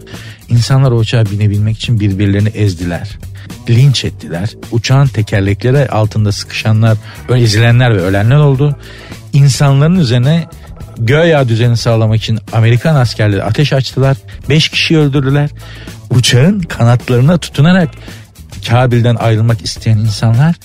insanlar 0.49 0.93
o 0.93 0.97
uçağa 0.97 1.27
binebilmek 1.27 1.77
için 1.77 2.01
birbirlerini 2.01 2.49
ezdiler. 2.49 3.19
Linç 3.71 4.05
ettiler. 4.05 4.51
Uçağın 4.73 5.07
tekerlekleri 5.07 5.89
altında 5.89 6.33
sıkışanlar, 6.33 6.97
ezilenler 7.37 7.97
ve 7.97 8.01
ölenler 8.01 8.37
oldu. 8.37 8.77
İnsanların 9.33 10.01
üzerine 10.01 10.47
göya 10.99 11.49
düzeni 11.49 11.77
sağlamak 11.77 12.23
için 12.23 12.39
Amerikan 12.53 12.95
askerleri 12.95 13.43
ateş 13.43 13.73
açtılar. 13.73 14.17
Beş 14.49 14.69
kişi 14.69 14.99
öldürdüler. 14.99 15.51
Uçağın 16.11 16.61
kanatlarına 16.61 17.39
tutunarak 17.39 17.89
Kabil'den 18.69 19.17
ayrılmak 19.17 19.65
isteyen 19.65 19.99
insanlar 19.99 20.57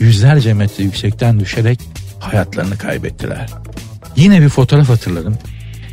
yüzlerce 0.00 0.54
metre 0.54 0.84
yüksekten 0.84 1.40
düşerek 1.40 1.80
hayatlarını 2.20 2.78
kaybettiler. 2.78 3.46
Yine 4.16 4.42
bir 4.42 4.48
fotoğraf 4.48 4.88
hatırladım. 4.88 5.38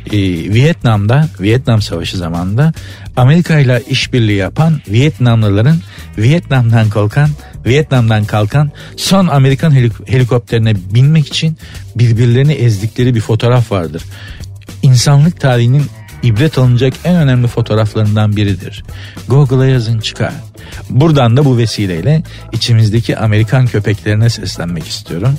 Ee, 0.06 0.18
Vietnam'da, 0.54 1.28
Vietnam 1.40 1.82
Savaşı 1.82 2.16
zamanında 2.16 2.72
Amerika 3.16 3.58
ile 3.58 3.82
işbirliği 3.88 4.36
yapan 4.36 4.80
Vietnamlıların 4.88 5.76
Vietnam'dan 6.18 6.90
kalkan, 6.90 7.30
Vietnam'dan 7.66 8.24
kalkan 8.24 8.70
son 8.96 9.26
Amerikan 9.26 9.72
helik- 9.72 10.08
helikopterine 10.08 10.74
binmek 10.94 11.26
için 11.26 11.56
birbirlerini 11.96 12.52
ezdikleri 12.52 13.14
bir 13.14 13.20
fotoğraf 13.20 13.72
vardır. 13.72 14.02
İnsanlık 14.82 15.40
tarihinin 15.40 15.84
ibret 16.22 16.58
alınacak 16.58 16.94
en 17.04 17.16
önemli 17.16 17.46
fotoğraflarından 17.46 18.36
biridir. 18.36 18.84
Google'a 19.28 19.66
yazın 19.66 19.98
çıkar. 20.00 20.32
Buradan 20.90 21.36
da 21.36 21.44
bu 21.44 21.58
vesileyle 21.58 22.22
içimizdeki 22.52 23.16
Amerikan 23.16 23.66
köpeklerine 23.66 24.30
seslenmek 24.30 24.86
istiyorum. 24.88 25.38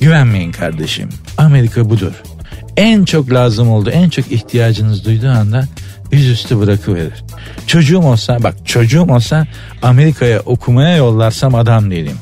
Güvenmeyin 0.00 0.52
kardeşim. 0.52 1.08
Amerika 1.38 1.90
budur. 1.90 2.12
En 2.76 3.04
çok 3.04 3.32
lazım 3.32 3.68
oldu, 3.68 3.90
en 3.90 4.08
çok 4.08 4.32
ihtiyacınız 4.32 5.04
duyduğu 5.04 5.30
anda 5.30 5.68
yüzüstü 6.12 6.60
bırakıverir. 6.60 7.24
Çocuğum 7.66 8.02
olsa, 8.02 8.42
bak 8.42 8.54
çocuğum 8.64 9.06
olsa 9.08 9.46
Amerika'ya 9.82 10.40
okumaya 10.40 10.96
yollarsam 10.96 11.54
adam 11.54 11.90
değilim. 11.90 12.16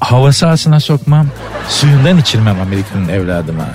Hava 0.00 0.32
sahasına 0.32 0.80
sokmam, 0.80 1.26
suyundan 1.68 2.18
içirmem 2.18 2.60
Amerika'nın 2.60 3.08
evladıma. 3.08 3.66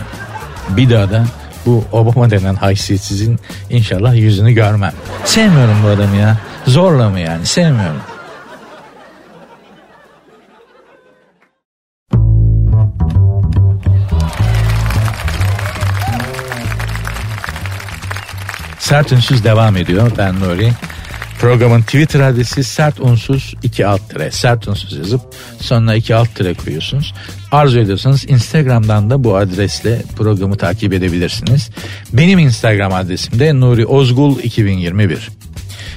Bir 0.70 0.90
daha 0.90 1.12
da 1.12 1.26
bu 1.66 1.84
Obama 1.92 2.32
denen 2.32 2.56
haysiyetsizin 2.56 3.40
inşallah 3.70 4.16
yüzünü 4.16 4.52
görmem. 4.52 4.94
Sevmiyorum 5.26 5.78
bu 5.84 5.88
adamı 5.88 6.16
ya. 6.16 6.38
Zorla 6.68 7.10
mı 7.10 7.20
yani? 7.20 7.46
Sevmiyorum. 7.46 8.02
Sert 18.90 19.12
Ünsüz 19.12 19.44
devam 19.44 19.78
ediyor. 19.78 20.12
Ben 20.18 20.40
Nuri. 20.40 20.72
Programın 21.40 21.82
Twitter 21.82 22.20
adresi 22.20 22.64
sert 22.64 23.00
unsuz 23.00 23.54
2 23.64 23.88
alt 23.88 24.10
tire. 24.10 24.32
Sert 24.32 24.68
unsuz 24.68 24.98
yazıp 24.98 25.22
sonuna 25.62 25.96
2 25.96 26.16
alt 26.16 26.36
tire 26.36 26.54
koyuyorsunuz. 26.54 27.14
Arzu 27.52 27.80
ediyorsanız 27.80 28.30
Instagram'dan 28.30 29.10
da 29.10 29.24
bu 29.24 29.36
adresle 29.36 30.02
programı 30.18 30.58
takip 30.58 30.94
edebilirsiniz. 30.94 31.70
Benim 32.14 32.40
Instagram 32.40 32.94
adresim 32.94 33.40
de 33.40 33.60
Nuri 33.60 33.86
Ozgul 33.86 34.40
2021. 34.40 35.30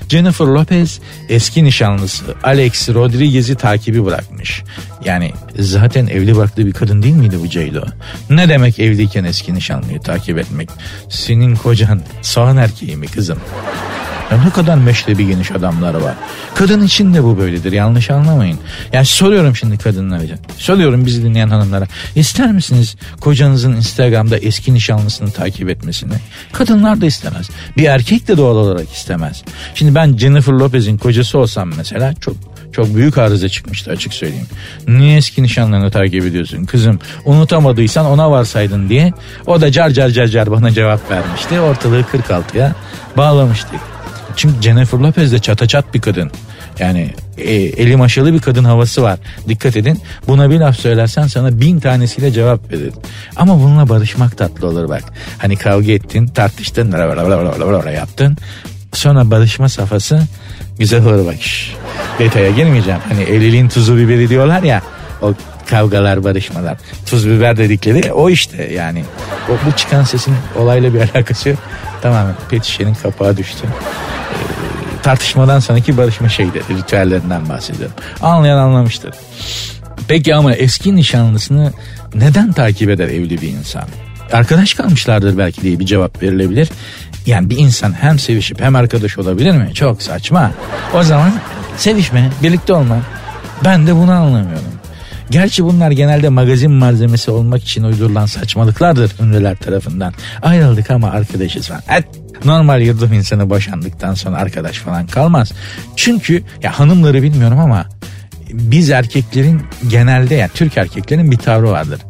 Jennifer 0.08 0.44
Lopez 0.44 1.00
eski 1.28 1.64
nişanlısı 1.64 2.24
Alex 2.42 2.88
Rodriguez'i 2.88 3.54
takibi 3.54 4.04
bırakmış. 4.04 4.62
Yani 5.04 5.32
zaten 5.58 6.06
evli 6.06 6.36
baktığı 6.36 6.66
bir 6.66 6.72
kadın 6.72 7.02
değil 7.02 7.14
miydi 7.14 7.36
bu 7.40 7.46
J-Lo? 7.46 7.84
Ne 8.30 8.48
demek 8.48 8.78
evliyken 8.78 9.24
eski 9.24 9.54
nişanlıyı 9.54 10.00
takip 10.00 10.38
etmek? 10.38 10.70
Senin 11.08 11.56
kocan 11.56 12.02
soğan 12.22 12.56
erkeği 12.56 12.96
mi 12.96 13.06
kızım? 13.06 13.38
Ya 14.30 14.42
ne 14.44 14.50
kadar 14.50 14.74
meşrebi 14.76 15.26
geniş 15.26 15.50
adamlar 15.50 15.94
var. 15.94 16.14
Kadın 16.54 16.82
için 16.82 17.14
de 17.14 17.24
bu 17.24 17.38
böyledir 17.38 17.72
yanlış 17.72 18.11
anlamayın. 18.11 18.58
Yani 18.92 19.06
soruyorum 19.06 19.56
şimdi 19.56 19.78
kadınlara. 19.78 20.22
Soruyorum 20.58 21.06
bizi 21.06 21.24
dinleyen 21.24 21.48
hanımlara. 21.48 21.87
İster 22.14 22.52
misiniz 22.52 22.96
kocanızın 23.20 23.72
Instagram'da 23.72 24.38
eski 24.38 24.74
nişanlısını 24.74 25.30
takip 25.30 25.70
etmesini? 25.70 26.12
Kadınlar 26.52 27.00
da 27.00 27.06
istemez. 27.06 27.50
Bir 27.76 27.85
erkek 27.85 28.28
de 28.28 28.37
doğal 28.37 28.56
olarak 28.56 28.92
istemez. 28.92 29.42
Şimdi 29.74 29.94
ben 29.94 30.16
Jennifer 30.16 30.52
Lopez'in 30.52 30.98
kocası 30.98 31.38
olsam 31.38 31.72
mesela 31.76 32.14
çok 32.14 32.37
çok 32.72 32.94
büyük 32.94 33.18
arıza 33.18 33.48
çıkmıştı 33.48 33.90
açık 33.90 34.14
söyleyeyim. 34.14 34.46
Niye 34.88 35.16
eski 35.16 35.42
nişanlarını 35.42 35.90
takip 35.90 36.24
ediyorsun 36.24 36.64
kızım? 36.64 36.98
Unutamadıysan 37.24 38.06
ona 38.06 38.30
varsaydın 38.30 38.88
diye. 38.88 39.12
O 39.46 39.61
da 39.61 39.72
car 39.72 39.90
car 39.90 40.08
car 40.08 40.26
car 40.26 40.50
bana 40.50 40.70
cevap 40.70 41.11
vermişti. 41.11 41.61
Ortalığı 41.61 42.00
46'ya 42.00 42.74
bağlamıştık. 43.16 43.91
Çünkü 44.37 44.62
Jennifer 44.62 44.99
Lopez 44.99 45.33
de 45.33 45.38
çataçat 45.38 45.95
bir 45.95 46.01
kadın. 46.01 46.31
Yani 46.79 47.11
e, 47.38 47.53
eli 47.55 47.97
maşalı 47.97 48.33
bir 48.33 48.40
kadın 48.40 48.64
havası 48.64 49.03
var. 49.03 49.18
Dikkat 49.49 49.77
edin. 49.77 50.01
Buna 50.29 50.51
bir 50.51 50.61
laf 50.61 50.77
söylersen 50.77 51.27
sana 51.27 51.61
bin 51.61 51.81
tanesiyle 51.81 52.33
cevap 52.33 52.73
verir. 52.73 52.92
Ama 53.37 53.61
bununla 53.62 53.88
barışmak 53.88 54.38
tatlı 54.38 54.66
olur 54.66 54.88
bak. 54.88 55.05
Hani 55.38 55.57
kavga 55.57 55.92
ettin, 55.92 56.27
tartıştın, 56.27 56.92
yaptın. 57.90 58.37
Sonra 58.92 59.31
barışma 59.31 59.68
safhası 59.68 60.23
güzel 60.79 61.07
olur 61.07 61.27
bak. 61.27 61.37
Detaya 62.18 62.51
girmeyeceğim. 62.51 63.01
Hani 63.09 63.23
evliliğin 63.23 63.68
tuzu 63.68 63.97
biberi 63.97 64.29
diyorlar 64.29 64.62
ya. 64.62 64.83
O 65.23 65.35
kavgalar, 65.66 66.25
barışmalar. 66.25 66.77
Tuz 67.07 67.29
biber 67.29 67.57
dedikleri 67.57 68.12
o 68.12 68.31
işte 68.31 68.73
yani. 68.73 69.05
O, 69.49 69.53
bu 69.66 69.77
çıkan 69.77 70.05
sesin 70.05 70.35
olayla 70.59 70.95
bir 70.95 71.01
alakası 71.01 71.49
yok. 71.49 71.59
Tamamen 72.03 72.35
pet 72.51 72.64
şişenin 72.64 72.95
kapağı 72.95 73.37
düştü. 73.37 73.68
Tartışmadan 75.02 75.60
sonraki 75.60 75.96
barışma 75.96 76.28
şeyleri, 76.28 76.62
ritüellerinden 76.78 77.48
bahsediyorum. 77.48 77.94
Anlayan 78.22 78.58
anlamıştır. 78.58 79.14
Peki 80.08 80.34
ama 80.34 80.54
eski 80.54 80.96
nişanlısını 80.96 81.72
neden 82.14 82.52
takip 82.52 82.90
eder 82.90 83.08
evli 83.08 83.42
bir 83.42 83.48
insan? 83.48 83.84
Arkadaş 84.32 84.74
kalmışlardır 84.74 85.38
belki 85.38 85.62
diye 85.62 85.78
bir 85.78 85.86
cevap 85.86 86.22
verilebilir. 86.22 86.68
Yani 87.26 87.50
bir 87.50 87.58
insan 87.58 87.92
hem 87.92 88.18
sevişip 88.18 88.60
hem 88.60 88.76
arkadaş 88.76 89.18
olabilir 89.18 89.52
mi? 89.52 89.70
Çok 89.74 90.02
saçma. 90.02 90.50
O 90.94 91.02
zaman 91.02 91.32
sevişme, 91.76 92.30
birlikte 92.42 92.72
olma. 92.72 92.96
Ben 93.64 93.86
de 93.86 93.94
bunu 93.94 94.12
anlamıyorum. 94.12 94.72
Gerçi 95.30 95.64
bunlar 95.64 95.90
genelde 95.90 96.28
magazin 96.28 96.70
malzemesi 96.70 97.30
olmak 97.30 97.62
için 97.62 97.82
uydurulan 97.82 98.26
saçmalıklardır 98.26 99.12
ünlüler 99.20 99.56
tarafından. 99.56 100.14
Ayrıldık 100.42 100.90
ama 100.90 101.10
arkadaşız 101.10 101.68
falan. 101.68 101.82
Et, 101.98 102.04
normal 102.44 102.83
yurdum 102.83 103.12
insanı 103.12 103.50
boşandıktan 103.50 104.14
sonra 104.14 104.37
arkadaş 104.37 104.78
falan 104.78 105.07
kalmaz. 105.07 105.52
Çünkü 105.96 106.42
ya 106.62 106.78
hanımları 106.78 107.22
bilmiyorum 107.22 107.59
ama 107.59 107.87
biz 108.52 108.90
erkeklerin 108.90 109.62
genelde 109.90 110.35
yani 110.35 110.50
Türk 110.55 110.76
erkeklerin 110.76 111.31
bir 111.31 111.37
tavrı 111.37 111.70
vardır. 111.70 112.00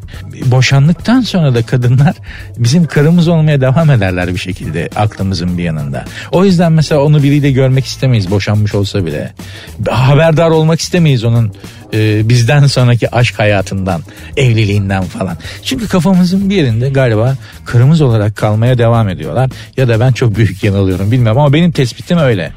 Boşandıktan 0.45 1.21
sonra 1.21 1.55
da 1.55 1.65
kadınlar 1.65 2.15
bizim 2.57 2.85
karımız 2.85 3.27
olmaya 3.27 3.61
devam 3.61 3.91
ederler 3.91 4.27
bir 4.27 4.37
şekilde 4.37 4.89
aklımızın 4.95 5.57
bir 5.57 5.63
yanında. 5.63 6.05
O 6.31 6.45
yüzden 6.45 6.71
mesela 6.71 7.01
onu 7.01 7.23
biriyle 7.23 7.51
görmek 7.51 7.85
istemeyiz 7.85 8.31
boşanmış 8.31 8.75
olsa 8.75 9.05
bile. 9.05 9.33
Haberdar 9.89 10.49
olmak 10.49 10.79
istemeyiz 10.79 11.23
onun 11.23 11.53
e, 11.93 12.29
bizden 12.29 12.67
sonraki 12.67 13.15
aşk 13.15 13.39
hayatından, 13.39 14.01
evliliğinden 14.37 15.03
falan. 15.03 15.37
Çünkü 15.63 15.87
kafamızın 15.87 16.49
bir 16.49 16.55
yerinde 16.55 16.89
galiba 16.89 17.35
karımız 17.65 18.01
olarak 18.01 18.35
kalmaya 18.35 18.77
devam 18.77 19.09
ediyorlar. 19.09 19.49
Ya 19.77 19.87
da 19.87 19.99
ben 19.99 20.11
çok 20.11 20.35
büyük 20.35 20.63
yanılıyorum 20.63 21.11
bilmiyorum 21.11 21.41
ama 21.41 21.53
benim 21.53 21.71
tespitim 21.71 22.17
öyle. 22.17 22.51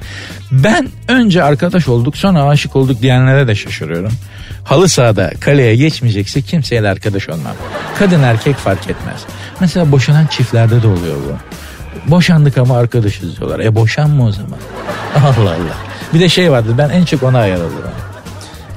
Ben 0.53 0.88
önce 1.09 1.42
arkadaş 1.42 1.88
olduk 1.88 2.16
sonra 2.16 2.42
aşık 2.42 2.77
olduk 2.77 3.03
diyenlere 3.03 3.49
de 3.49 3.55
şaşırıyorum. 3.55 4.12
Halı 4.64 4.88
sahada 4.88 5.31
kaleye 5.40 5.77
geçmeyecekse 5.77 6.42
kimseyle 6.42 6.88
arkadaş 6.88 7.29
olmam. 7.29 7.53
Kadın 7.99 8.22
erkek 8.22 8.57
fark 8.57 8.90
etmez. 8.90 9.25
Mesela 9.61 9.92
boşanan 9.92 10.27
çiftlerde 10.27 10.83
de 10.83 10.87
oluyor 10.87 11.16
bu. 11.16 11.37
Boşandık 12.11 12.59
ama 12.59 12.79
arkadaşız 12.79 13.37
diyorlar. 13.38 13.61
E 13.61 13.75
boşanma 13.75 14.25
o 14.25 14.33
zaman. 14.33 14.59
Allah 15.16 15.51
Allah. 15.51 15.77
Bir 16.14 16.20
de 16.20 16.29
şey 16.29 16.51
vardı 16.51 16.75
ben 16.79 16.88
en 16.88 17.05
çok 17.05 17.22
ona 17.22 17.38
ayar 17.38 17.57
olurum. 17.57 17.90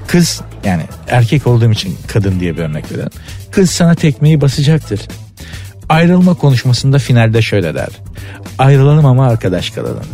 Kız 0.07 0.41
yani 0.63 0.83
erkek 1.07 1.47
olduğum 1.47 1.71
için 1.71 1.97
kadın 2.07 2.39
diye 2.39 2.57
bir 2.57 2.61
örnek 2.61 2.91
verelim. 2.91 3.09
Kız 3.51 3.71
sana 3.71 3.95
tekmeyi 3.95 4.41
basacaktır. 4.41 4.99
Ayrılma 5.89 6.33
konuşmasında 6.33 6.99
finalde 6.99 7.41
şöyle 7.41 7.75
der. 7.75 7.89
Ayrılalım 8.57 9.05
ama 9.05 9.27
arkadaş 9.27 9.69
kalalım. 9.69 10.05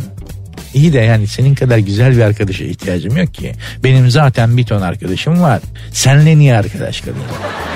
İyi 0.74 0.92
de 0.92 0.98
yani 0.98 1.26
senin 1.26 1.54
kadar 1.54 1.78
güzel 1.78 2.16
bir 2.16 2.22
arkadaşa 2.22 2.64
ihtiyacım 2.64 3.16
yok 3.16 3.34
ki. 3.34 3.52
Benim 3.84 4.10
zaten 4.10 4.56
bir 4.56 4.64
ton 4.66 4.82
arkadaşım 4.82 5.42
var. 5.42 5.60
Senle 5.92 6.38
niye 6.38 6.56
arkadaş 6.56 7.00
kalayım? 7.00 7.24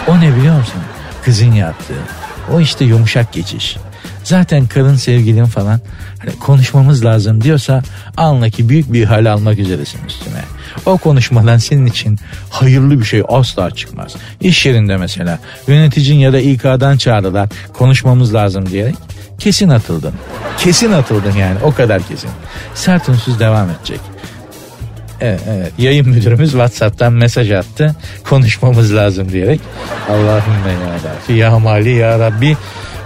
O 0.08 0.20
ne 0.20 0.36
biliyor 0.36 0.58
musun? 0.58 0.82
Kızın 1.24 1.52
yaptığı. 1.52 2.02
O 2.52 2.60
işte 2.60 2.84
yumuşak 2.84 3.32
geçiş. 3.32 3.76
Zaten 4.30 4.66
karın 4.66 4.96
sevgilin 4.96 5.44
falan 5.44 5.80
hani 6.18 6.38
konuşmamız 6.38 7.04
lazım 7.04 7.44
diyorsa 7.44 7.82
anla 8.16 8.50
ki 8.50 8.68
büyük 8.68 8.92
bir 8.92 9.04
hal 9.04 9.32
almak 9.32 9.58
üzeresin 9.58 10.00
üstüne. 10.08 10.42
O 10.86 10.98
konuşmadan 10.98 11.58
senin 11.58 11.86
için 11.86 12.18
hayırlı 12.50 13.00
bir 13.00 13.04
şey 13.04 13.22
asla 13.28 13.70
çıkmaz. 13.70 14.16
İş 14.40 14.66
yerinde 14.66 14.96
mesela 14.96 15.38
yöneticin 15.66 16.14
ya 16.14 16.32
da 16.32 16.40
İK'dan 16.40 16.96
çağırdılar 16.96 17.48
konuşmamız 17.72 18.34
lazım 18.34 18.70
diyerek 18.70 18.94
kesin 19.38 19.68
atıldın. 19.68 20.14
Kesin 20.58 20.92
atıldın 20.92 21.32
yani 21.32 21.58
o 21.62 21.74
kadar 21.74 22.02
kesin. 22.02 22.30
Sert 22.74 23.08
unsuz 23.08 23.40
devam 23.40 23.68
edecek. 23.70 24.00
Evet, 25.20 25.40
evet. 25.48 25.72
Yayın 25.78 26.08
müdürümüz 26.08 26.50
WhatsApp'tan 26.50 27.12
mesaj 27.12 27.50
attı. 27.50 27.96
Konuşmamız 28.24 28.94
lazım 28.94 29.32
diyerek. 29.32 29.60
Allahümme 30.08 30.70
ya 30.70 30.94
Rabbi 30.94 31.38
ya 31.38 31.58
Mali 31.58 31.90
ya 31.90 32.18
Rabbi. 32.18 32.56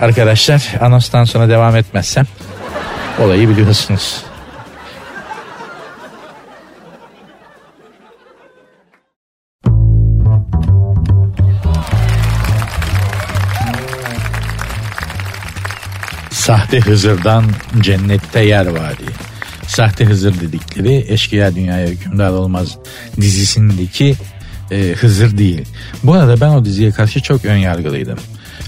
Arkadaşlar 0.01 0.73
anonstan 0.81 1.25
sonra 1.25 1.49
devam 1.49 1.77
etmezsem 1.77 2.27
olayı 3.19 3.49
biliyorsunuz. 3.49 4.25
Sahte 16.31 16.81
Hızır'dan 16.81 17.45
cennette 17.81 18.41
yer 18.41 18.67
vadi. 18.67 19.05
Sahte 19.67 20.05
Hızır 20.05 20.41
dedikleri 20.41 21.05
Eşkıya 21.09 21.55
Dünyaya 21.55 21.87
Hükümdar 21.89 22.31
Olmaz 22.31 22.79
dizisindeki 23.21 24.17
e, 24.71 24.93
Hızır 24.93 25.39
değil. 25.39 25.69
Bu 26.03 26.15
arada 26.15 26.41
ben 26.41 26.49
o 26.49 26.65
diziye 26.65 26.91
karşı 26.91 27.23
çok 27.23 27.45
ön 27.45 27.57
yargılıydım. 27.57 28.19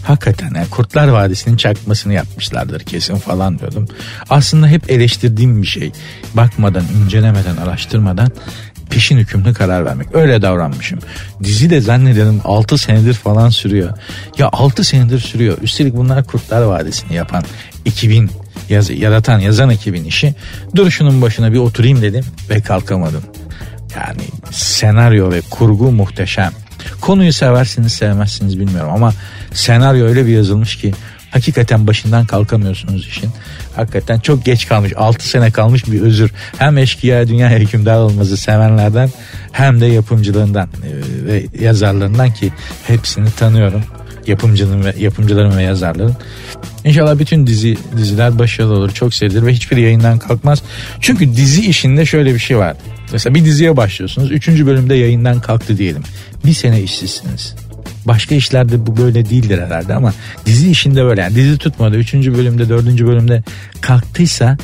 Hakikaten 0.03 0.53
yani 0.55 0.69
Kurtlar 0.71 1.09
Vadisi'nin 1.09 1.57
çakmasını 1.57 2.13
yapmışlardır 2.13 2.81
kesin 2.81 3.17
falan 3.17 3.59
diyordum. 3.59 3.89
Aslında 4.31 4.69
hep 4.69 4.91
eleştirdiğim 4.91 5.63
bir 5.63 5.67
şey. 5.67 5.93
Bakmadan, 6.35 6.85
incelemeden, 7.03 7.57
araştırmadan 7.57 8.31
peşin 8.91 9.19
hükümlü 9.19 9.55
karar 9.55 9.85
vermek. 9.85 10.15
Öyle 10.15 10.43
davranmışım. 10.43 10.99
Dizi 11.45 11.71
de 11.71 11.81
zannederim 11.81 12.41
6 12.45 12.79
senedir 12.79 13.15
falan 13.15 13.49
sürüyor. 13.49 13.99
Ya 14.39 14.49
6 14.53 14.85
senedir 14.85 15.21
sürüyor. 15.21 15.59
Üstelik 15.63 15.97
bunlar 15.97 16.25
Kurtlar 16.25 16.63
Vadisi'ni 16.63 17.15
yapan 17.15 17.45
2000 17.85 18.31
yaz, 18.69 18.91
yaratan 18.91 19.39
yazan 19.39 19.71
ekibin 19.71 20.05
işi. 20.05 20.35
Dur 20.77 20.91
şunun 20.91 21.23
başına 21.23 21.53
bir 21.53 21.59
oturayım 21.59 22.03
dedim 22.03 22.25
ve 22.51 22.61
kalkamadım. 22.61 23.23
Yani 23.97 24.23
senaryo 24.51 25.31
ve 25.31 25.41
kurgu 25.41 25.93
muhteşem. 25.93 26.53
Konuyu 27.01 27.33
seversiniz 27.33 27.93
sevmezsiniz 27.93 28.59
bilmiyorum 28.59 28.93
ama 28.95 29.13
senaryo 29.57 30.07
öyle 30.07 30.27
bir 30.27 30.33
yazılmış 30.33 30.77
ki 30.77 30.93
hakikaten 31.31 31.87
başından 31.87 32.27
kalkamıyorsunuz 32.27 33.07
işin. 33.07 33.31
Hakikaten 33.77 34.21
çok 34.21 34.45
geç 34.45 34.69
kalmış 34.69 34.93
6 34.97 35.29
sene 35.29 35.51
kalmış 35.51 35.87
bir 35.87 36.01
özür. 36.01 36.31
Hem 36.59 36.79
eşkıya 36.79 37.29
dünya 37.29 37.51
hükümdar 37.51 37.99
olması 37.99 38.37
sevenlerden 38.37 39.11
hem 39.53 39.81
de 39.81 39.87
yapımcılığından 39.87 40.69
e, 40.69 41.27
ve 41.27 41.47
yazarlarından 41.61 42.35
ki 42.35 42.53
hepsini 42.87 43.31
tanıyorum. 43.31 43.83
Yapımcının 44.27 44.85
ve 44.85 44.95
yapımcıların 44.99 45.57
ve 45.57 45.63
yazarların. 45.63 46.17
İnşallah 46.85 47.19
bütün 47.19 47.47
dizi 47.47 47.77
diziler 47.97 48.39
başarılı 48.39 48.75
olur. 48.75 48.91
Çok 48.91 49.15
sevilir 49.15 49.47
ve 49.47 49.53
hiçbir 49.53 49.77
yayından 49.77 50.19
kalkmaz. 50.19 50.63
Çünkü 51.01 51.37
dizi 51.37 51.67
işinde 51.67 52.07
şöyle 52.07 52.35
bir 52.35 52.39
şey 52.39 52.59
var. 52.59 52.77
Mesela 53.13 53.35
bir 53.35 53.45
diziye 53.45 53.77
başlıyorsunuz. 53.77 54.33
Üçüncü 54.33 54.67
bölümde 54.67 54.95
yayından 54.95 55.41
kalktı 55.41 55.79
diyelim. 55.79 56.03
Bir 56.45 56.53
sene 56.53 56.83
işsizsiniz. 56.83 57.66
Başka 58.07 58.35
işlerde 58.35 58.87
bu 58.87 58.97
böyle 58.97 59.31
değildir 59.31 59.63
herhalde 59.63 59.95
ama 59.95 60.13
dizi 60.47 60.71
işinde 60.71 61.05
böyle. 61.05 61.21
Yani 61.21 61.35
dizi 61.35 61.59
tutmadı. 61.59 61.97
Üçüncü 61.97 62.37
bölümde, 62.37 62.69
dördüncü 62.69 63.07
bölümde 63.07 63.43
kalktıysa 63.81 64.57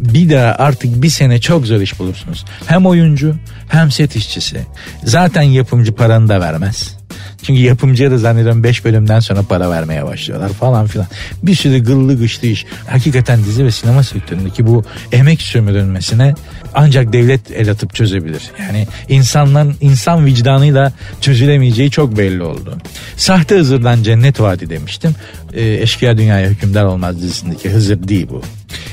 bir 0.00 0.30
daha 0.30 0.54
artık 0.54 1.02
bir 1.02 1.10
sene 1.10 1.40
çok 1.40 1.66
zor 1.66 1.80
iş 1.80 1.98
bulursunuz. 1.98 2.44
Hem 2.66 2.86
oyuncu 2.86 3.36
hem 3.68 3.90
set 3.90 4.16
işçisi. 4.16 4.66
Zaten 5.04 5.42
yapımcı 5.42 5.94
paranı 5.94 6.28
da 6.28 6.40
vermez. 6.40 7.01
Çünkü 7.42 7.60
yapımcıya 7.60 8.10
da 8.10 8.18
zannediyorum 8.18 8.64
5 8.64 8.84
bölümden 8.84 9.20
sonra 9.20 9.42
para 9.42 9.70
vermeye 9.70 10.04
başlıyorlar 10.04 10.48
falan 10.48 10.86
filan. 10.86 11.06
Bir 11.42 11.54
sürü 11.54 11.78
gıllı 11.78 12.18
gışlı 12.18 12.48
iş. 12.48 12.66
Hakikaten 12.88 13.44
dizi 13.44 13.64
ve 13.64 13.70
sinema 13.70 14.02
sektöründeki 14.02 14.66
bu 14.66 14.84
emek 15.12 15.42
sömürülmesine 15.42 16.34
ancak 16.74 17.12
devlet 17.12 17.50
el 17.50 17.70
atıp 17.70 17.94
çözebilir. 17.94 18.42
Yani 18.60 18.86
insanların 19.08 19.76
insan 19.80 20.26
vicdanıyla 20.26 20.92
çözülemeyeceği 21.20 21.90
çok 21.90 22.18
belli 22.18 22.42
oldu. 22.42 22.78
Sahte 23.16 23.54
Hızır'dan 23.54 24.02
Cennet 24.02 24.40
Vadi 24.40 24.70
demiştim. 24.70 25.14
E, 25.54 25.82
Eşkıya 25.82 26.18
Dünyaya 26.18 26.48
Hükümdar 26.48 26.84
Olmaz 26.84 27.22
dizisindeki 27.22 27.70
Hızır 27.70 28.08
değil 28.08 28.26
bu. 28.30 28.42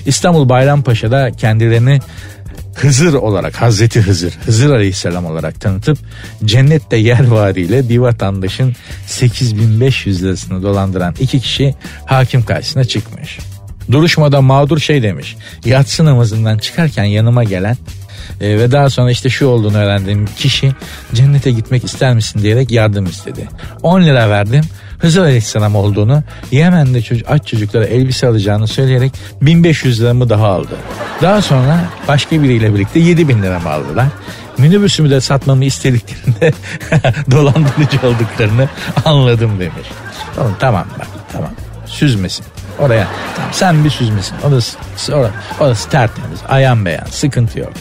İstanbul 0.05 0.49
Bayrampaşa'da 0.49 1.31
kendilerini 1.31 1.99
Hızır 2.81 3.13
olarak 3.13 3.61
Hazreti 3.61 4.01
Hızır, 4.01 4.33
Hızır 4.45 4.69
Aleyhisselam 4.69 5.25
olarak 5.25 5.61
tanıtıp 5.61 5.97
cennette 6.45 6.97
yer 6.97 7.27
variyle 7.27 7.89
bir 7.89 7.97
vatandaşın 7.97 8.75
8500 9.07 10.23
lirasını 10.23 10.63
dolandıran 10.63 11.15
iki 11.19 11.39
kişi 11.39 11.75
hakim 12.05 12.43
karşısına 12.43 12.83
çıkmış. 12.83 13.39
Duruşmada 13.91 14.41
mağdur 14.41 14.79
şey 14.79 15.03
demiş. 15.03 15.37
Yatsı 15.65 16.05
namazından 16.05 16.57
çıkarken 16.57 17.03
yanıma 17.03 17.43
gelen 17.43 17.77
e, 18.41 18.59
ve 18.59 18.71
daha 18.71 18.89
sonra 18.89 19.11
işte 19.11 19.29
şu 19.29 19.45
olduğunu 19.45 19.77
öğrendiğim 19.77 20.25
kişi 20.25 20.71
cennete 21.13 21.51
gitmek 21.51 21.83
ister 21.83 22.13
misin 22.15 22.41
diyerek 22.41 22.71
yardım 22.71 23.05
istedi. 23.05 23.47
10 23.83 24.01
lira 24.01 24.29
verdim 24.29 24.63
Hızır 24.99 25.21
Aleyhisselam 25.21 25.75
olduğunu 25.75 26.23
Yemen'de 26.51 27.01
çocuk, 27.01 27.29
aç 27.29 27.47
çocuklara 27.47 27.85
elbise 27.85 28.27
alacağını 28.27 28.67
söyleyerek 28.67 29.13
1500 29.41 30.01
liramı 30.01 30.29
daha 30.29 30.47
aldı. 30.47 30.75
Daha 31.21 31.41
sonra 31.41 31.79
başka 32.07 32.43
biriyle 32.43 32.73
birlikte 32.73 32.99
7000 32.99 33.43
liramı 33.43 33.69
aldılar. 33.69 34.05
Minibüsümü 34.57 35.09
de 35.09 35.21
satmamı 35.21 35.65
istediklerinde 35.65 36.53
dolandırıcı 37.31 37.97
olduklarını 38.07 38.69
anladım 39.05 39.59
demiş. 39.59 39.87
Oğlum 40.37 40.55
tamam 40.59 40.85
bak 40.99 41.07
tamam 41.33 41.51
süzmesin. 41.85 42.45
Oraya 42.79 43.07
tamam 43.35 43.51
sen 43.53 43.83
bir 43.83 43.89
süzmesin. 43.89 44.35
Orası, 44.43 44.77
orası, 45.13 45.33
orası 45.59 45.89
tertemiz 45.89 46.39
ayan 46.47 46.85
beyan 46.85 47.05
sıkıntı 47.05 47.59
yok. 47.59 47.73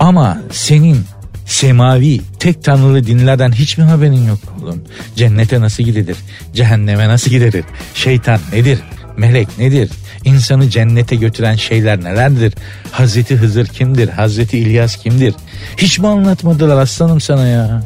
Ama 0.00 0.38
senin 0.52 1.04
semavi 1.52 2.20
tek 2.38 2.64
tanrılı 2.64 3.06
dinlerden 3.06 3.52
hiç 3.52 3.78
mi 3.78 3.84
haberin 3.84 4.26
yok 4.26 4.38
oğlum? 4.62 4.84
Cennete 5.16 5.60
nasıl 5.60 5.84
gidilir? 5.84 6.16
Cehenneme 6.54 7.08
nasıl 7.08 7.30
gidilir? 7.30 7.64
Şeytan 7.94 8.40
nedir? 8.52 8.78
Melek 9.16 9.58
nedir? 9.58 9.90
İnsanı 10.24 10.70
cennete 10.70 11.16
götüren 11.16 11.54
şeyler 11.54 12.04
nelerdir? 12.04 12.54
Hazreti 12.92 13.36
Hızır 13.36 13.66
kimdir? 13.66 14.08
Hazreti 14.08 14.58
İlyas 14.58 14.96
kimdir? 14.96 15.34
Hiç 15.76 15.98
mi 15.98 16.08
anlatmadılar 16.08 16.76
aslanım 16.76 17.20
sana 17.20 17.46
ya? 17.46 17.82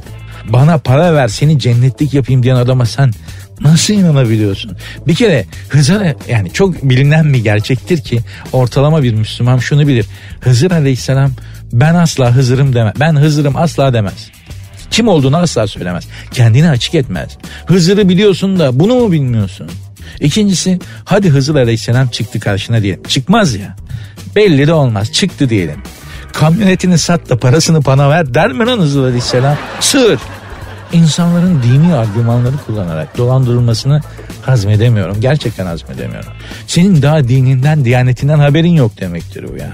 Bana 0.48 0.78
para 0.78 1.14
ver 1.14 1.28
seni 1.28 1.58
cennetlik 1.58 2.14
yapayım 2.14 2.42
diyen 2.42 2.56
adama 2.56 2.86
sen 2.86 3.12
nasıl 3.60 3.94
inanabiliyorsun? 3.94 4.76
Bir 5.06 5.14
kere 5.14 5.44
Hızır 5.68 6.02
yani 6.28 6.52
çok 6.52 6.82
bilinen 6.82 7.32
bir 7.32 7.44
gerçektir 7.44 8.00
ki 8.00 8.20
ortalama 8.52 9.02
bir 9.02 9.14
Müslüman 9.14 9.58
şunu 9.58 9.88
bilir. 9.88 10.06
Hızır 10.40 10.70
aleyhisselam 10.70 11.30
ben 11.72 11.94
asla 11.94 12.34
Hızır'ım 12.34 12.74
demez. 12.74 12.94
Ben 13.00 13.16
Hızır'ım 13.16 13.56
asla 13.56 13.92
demez. 13.92 14.30
Kim 14.90 15.08
olduğunu 15.08 15.36
asla 15.36 15.66
söylemez. 15.66 16.04
Kendini 16.30 16.70
açık 16.70 16.94
etmez. 16.94 17.38
Hızır'ı 17.66 18.08
biliyorsun 18.08 18.58
da 18.58 18.80
bunu 18.80 18.94
mu 18.94 19.12
bilmiyorsun? 19.12 19.70
İkincisi 20.20 20.78
hadi 21.04 21.28
Hızır 21.28 21.54
Aleyhisselam 21.54 22.08
çıktı 22.08 22.40
karşına 22.40 22.82
diyelim. 22.82 23.02
Çıkmaz 23.02 23.54
ya. 23.54 23.76
Belli 24.36 24.66
de 24.66 24.72
olmaz. 24.72 25.12
Çıktı 25.12 25.50
diyelim. 25.50 25.82
Kamyonetini 26.32 26.98
sat 26.98 27.30
da 27.30 27.38
parasını 27.38 27.84
bana 27.84 28.10
ver 28.10 28.34
der 28.34 28.52
mi 28.52 28.66
lan 28.66 28.78
Hızır 28.78 29.04
Aleyhisselam? 29.04 29.56
Sığır. 29.80 30.18
İnsanların 30.92 31.62
dini 31.62 31.94
argümanları 31.94 32.54
kullanarak 32.66 33.18
dolandırılmasını 33.18 34.00
hazmedemiyorum. 34.42 35.20
Gerçekten 35.20 35.66
hazmedemiyorum. 35.66 36.32
Senin 36.66 37.02
daha 37.02 37.28
dininden, 37.28 37.84
diyanetinden 37.84 38.38
haberin 38.38 38.72
yok 38.72 39.00
demektir 39.00 39.46
bu 39.52 39.56
ya. 39.56 39.72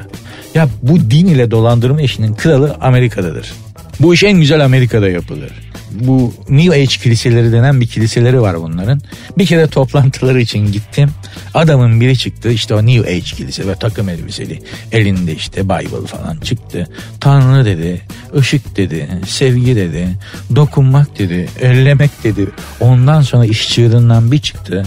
Ya 0.55 0.69
bu 0.83 1.11
din 1.11 1.27
ile 1.27 1.51
dolandırma 1.51 2.03
işinin 2.03 2.35
kralı 2.35 2.77
Amerika'dadır. 2.81 3.53
Bu 4.01 4.15
iş 4.15 4.23
en 4.23 4.41
güzel 4.41 4.65
Amerika'da 4.65 5.09
yapılır. 5.09 5.51
Bu 5.91 6.35
New 6.49 6.75
Age 6.75 6.87
kiliseleri 6.87 7.53
denen 7.53 7.81
bir 7.81 7.87
kiliseleri 7.87 8.41
var 8.41 8.62
bunların. 8.62 9.01
Bir 9.38 9.47
kere 9.47 9.67
toplantıları 9.67 10.41
için 10.41 10.73
gittim. 10.73 11.11
Adamın 11.55 12.01
biri 12.01 12.19
çıktı 12.19 12.51
işte 12.51 12.75
o 12.75 12.87
New 12.87 13.11
Age 13.11 13.21
kilise 13.21 13.67
ve 13.67 13.75
takım 13.75 14.09
elbiseli. 14.09 14.59
Elinde 14.93 15.35
işte 15.35 15.65
Bible 15.65 16.07
falan 16.07 16.37
çıktı. 16.37 16.88
Tanrı 17.21 17.65
dedi, 17.65 18.01
ışık 18.37 18.77
dedi, 18.77 19.09
sevgi 19.27 19.77
dedi, 19.77 20.09
dokunmak 20.57 21.19
dedi, 21.19 21.49
ellemek 21.61 22.11
dedi. 22.25 22.47
Ondan 22.81 23.23
sonra 23.23 23.45
iş 23.45 23.69
çığırından 23.69 24.33
bir 24.33 24.38
çıktı. 24.38 24.87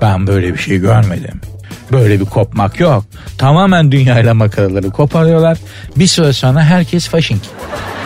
Ben 0.00 0.26
böyle 0.26 0.54
bir 0.54 0.58
şey 0.58 0.78
görmedim. 0.78 1.40
Böyle 1.92 2.20
bir 2.20 2.24
kopmak 2.24 2.80
yok. 2.80 3.04
Tamamen 3.38 3.92
dünyayla 3.92 4.34
makaraları 4.34 4.90
koparıyorlar. 4.90 5.58
Bir 5.96 6.06
süre 6.06 6.32
sonra 6.32 6.62
herkes 6.62 7.08
faşink. 7.08 7.42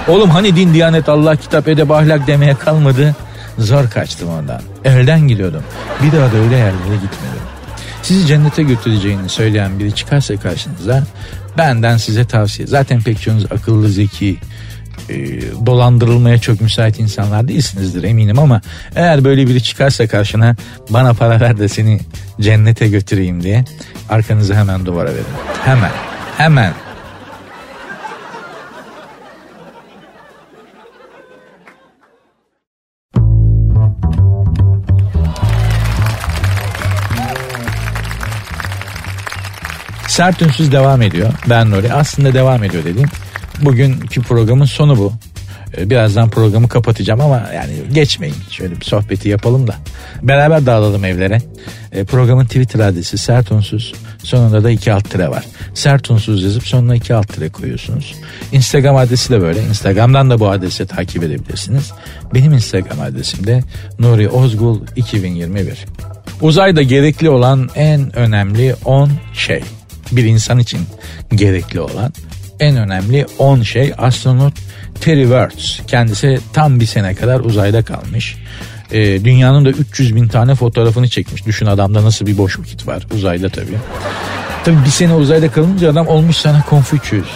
Oğlum 0.08 0.30
hani 0.30 0.56
din, 0.56 0.74
diyanet, 0.74 1.08
Allah, 1.08 1.36
kitap, 1.36 1.68
edeb, 1.68 1.90
ahlak 1.90 2.26
demeye 2.26 2.54
kalmadı. 2.54 3.16
Zor 3.58 3.90
kaçtım 3.90 4.28
ondan. 4.28 4.60
Elden 4.84 5.28
gidiyordum. 5.28 5.62
Bir 6.02 6.12
daha 6.12 6.32
da 6.32 6.36
öyle 6.36 6.56
yerlere 6.56 6.94
gitmedim. 6.94 7.42
Sizi 8.02 8.26
cennete 8.26 8.62
götüreceğini 8.62 9.28
söyleyen 9.28 9.78
biri 9.78 9.94
çıkarsa 9.94 10.36
karşınıza 10.36 11.02
benden 11.58 11.96
size 11.96 12.24
tavsiye. 12.24 12.68
Zaten 12.68 13.02
pek 13.02 13.20
çoğunuz 13.20 13.52
akıllı, 13.52 13.88
zeki, 13.88 14.38
e, 15.10 15.40
dolandırılmaya 15.66 16.38
çok 16.38 16.60
müsait 16.60 17.00
insanlar 17.00 17.48
değilsinizdir 17.48 18.02
eminim 18.02 18.38
ama 18.38 18.60
eğer 18.96 19.24
böyle 19.24 19.46
biri 19.46 19.62
çıkarsa 19.62 20.06
karşına 20.06 20.56
bana 20.90 21.14
para 21.14 21.40
ver 21.40 21.58
de 21.58 21.68
seni 21.68 22.00
cennete 22.40 22.88
götüreyim 22.88 23.42
diye 23.42 23.64
arkanızı 24.08 24.54
hemen 24.54 24.86
duvara 24.86 25.10
verin. 25.10 25.24
Hemen, 25.64 25.92
hemen. 26.36 26.72
Sert 40.08 40.42
Ünsüz 40.42 40.72
devam 40.72 41.02
ediyor. 41.02 41.32
Ben 41.48 41.70
Nuri. 41.70 41.92
Aslında 41.92 42.34
devam 42.34 42.64
ediyor 42.64 42.84
dediğim. 42.84 43.08
Bugünkü 43.60 44.22
programın 44.22 44.64
sonu 44.64 44.98
bu. 44.98 45.12
Ee, 45.76 45.90
birazdan 45.90 46.30
programı 46.30 46.68
kapatacağım 46.68 47.20
ama 47.20 47.50
yani 47.54 47.72
geçmeyin. 47.92 48.34
Şöyle 48.50 48.80
bir 48.80 48.84
sohbeti 48.84 49.28
yapalım 49.28 49.66
da. 49.66 49.74
Beraber 50.22 50.66
dağılalım 50.66 51.04
evlere. 51.04 51.42
Ee, 51.92 52.04
programın 52.04 52.44
Twitter 52.44 52.80
adresi 52.80 53.18
Sert 53.18 53.52
Unsuz. 53.52 53.94
Sonunda 54.22 54.64
da 54.64 54.70
iki 54.70 54.92
alt 54.92 55.10
tire 55.10 55.28
var. 55.28 55.44
Sert 55.74 56.10
Unsuz 56.10 56.42
yazıp 56.42 56.66
sonuna 56.66 56.94
iki 56.94 57.14
alt 57.14 57.28
tire 57.28 57.48
koyuyorsunuz. 57.48 58.14
Instagram 58.52 58.96
adresi 58.96 59.30
de 59.30 59.40
böyle. 59.40 59.62
Instagram'dan 59.62 60.30
da 60.30 60.40
bu 60.40 60.50
adresi 60.50 60.86
takip 60.86 61.22
edebilirsiniz. 61.22 61.92
Benim 62.34 62.52
Instagram 62.52 63.00
adresim 63.00 63.46
de 63.46 63.62
Nuri 63.98 64.28
Ozgul 64.28 64.80
2021. 64.96 65.84
Uzayda 66.40 66.82
gerekli 66.82 67.30
olan 67.30 67.70
en 67.74 68.16
önemli 68.16 68.74
10 68.84 69.10
şey 69.34 69.62
bir 70.12 70.24
insan 70.24 70.58
için 70.58 70.80
gerekli 71.34 71.80
olan 71.80 72.12
en 72.60 72.76
önemli 72.76 73.26
10 73.38 73.62
şey 73.62 73.92
astronot 73.98 74.54
Terry 75.00 75.22
Wirtz. 75.22 75.80
Kendisi 75.86 76.40
tam 76.52 76.80
bir 76.80 76.86
sene 76.86 77.14
kadar 77.14 77.40
uzayda 77.40 77.82
kalmış. 77.82 78.36
Ee, 78.92 79.24
dünyanın 79.24 79.64
da 79.64 79.70
300 79.70 80.16
bin 80.16 80.28
tane 80.28 80.54
fotoğrafını 80.54 81.08
çekmiş. 81.08 81.46
Düşün 81.46 81.66
adamda 81.66 82.04
nasıl 82.04 82.26
bir 82.26 82.38
boş 82.38 82.58
vakit 82.58 82.86
var 82.86 83.06
uzayda 83.14 83.48
tabii. 83.48 83.78
Tabii 84.64 84.84
bir 84.84 84.90
sene 84.90 85.14
uzayda 85.14 85.50
kalınca 85.50 85.90
adam 85.90 86.08
olmuş 86.08 86.36
sana 86.36 86.62
Konfüçyüs. 86.62 87.28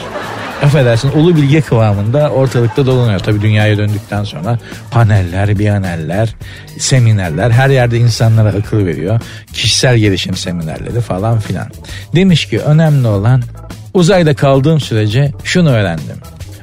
Affedersin 0.63 1.09
ulu 1.09 1.37
bilge 1.37 1.61
kıvamında 1.61 2.31
ortalıkta 2.31 2.87
dolanıyor. 2.87 3.21
Tabii 3.21 3.43
dünyaya 3.43 3.79
döndükten 3.79 4.25
sonra 4.25 4.59
paneller, 4.91 5.59
biyaneller, 5.59 6.35
seminerler 6.79 7.51
her 7.51 7.71
yerde 7.71 7.99
insanlara 7.99 8.49
akıl 8.49 8.87
veriyor. 8.87 9.21
Kişisel 9.53 9.99
gelişim 9.99 10.37
seminerleri 10.37 11.01
falan 11.01 11.41
filan. 11.41 11.67
Demiş 12.15 12.49
ki 12.49 12.59
önemli 12.59 13.09
olan 13.09 13.43
uzayda 13.94 14.35
kaldığım 14.35 14.80
sürece 14.80 15.33
şunu 15.44 15.70
öğrendim. 15.70 16.16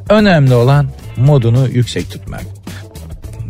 Önemli 0.09 0.53
olan 0.53 0.87
modunu 1.17 1.67
yüksek 1.67 2.11
tutmak. 2.11 2.43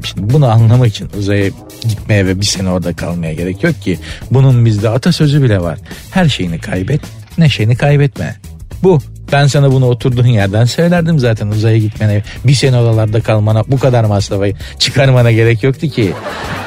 Şimdi 0.03 0.33
bunu 0.33 0.51
anlamak 0.51 0.87
için 0.87 1.09
uzaya 1.17 1.49
gitmeye 1.81 2.25
ve 2.25 2.39
bir 2.39 2.45
sene 2.45 2.69
orada 2.69 2.93
kalmaya 2.93 3.33
gerek 3.33 3.63
yok 3.63 3.81
ki. 3.81 3.99
Bunun 4.31 4.65
bizde 4.65 4.89
atasözü 4.89 5.43
bile 5.43 5.61
var. 5.61 5.79
Her 6.11 6.29
şeyini 6.29 6.59
kaybet, 6.59 7.01
neşeni 7.37 7.75
kaybetme. 7.75 8.35
Bu 8.83 8.99
ben 9.31 9.47
sana 9.47 9.71
bunu 9.71 9.85
oturduğun 9.85 10.27
yerden 10.27 10.65
söylerdim 10.65 11.19
zaten 11.19 11.47
uzaya 11.47 11.77
gitmene. 11.77 12.23
Bir 12.45 12.53
sene 12.53 12.77
oralarda 12.77 13.21
kalmana 13.21 13.63
bu 13.67 13.79
kadar 13.79 14.03
masrafı 14.03 14.53
çıkarmana 14.79 15.31
gerek 15.31 15.63
yoktu 15.63 15.87
ki. 15.87 16.13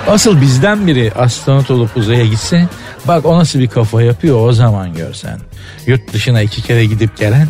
Asıl 0.09 0.41
bizden 0.41 0.87
biri 0.87 1.13
astronot 1.13 1.71
olup 1.71 1.97
uzaya 1.97 2.27
gitse 2.27 2.69
bak 3.09 3.27
o 3.27 3.39
nasıl 3.39 3.59
bir 3.59 3.69
kafa 3.69 4.03
yapıyor 4.03 4.49
o 4.49 4.53
zaman 4.53 4.95
görsen. 4.95 5.39
Yurt 5.87 6.13
dışına 6.13 6.43
iki 6.43 6.63
kere 6.63 6.85
gidip 6.85 7.17
gelen 7.17 7.49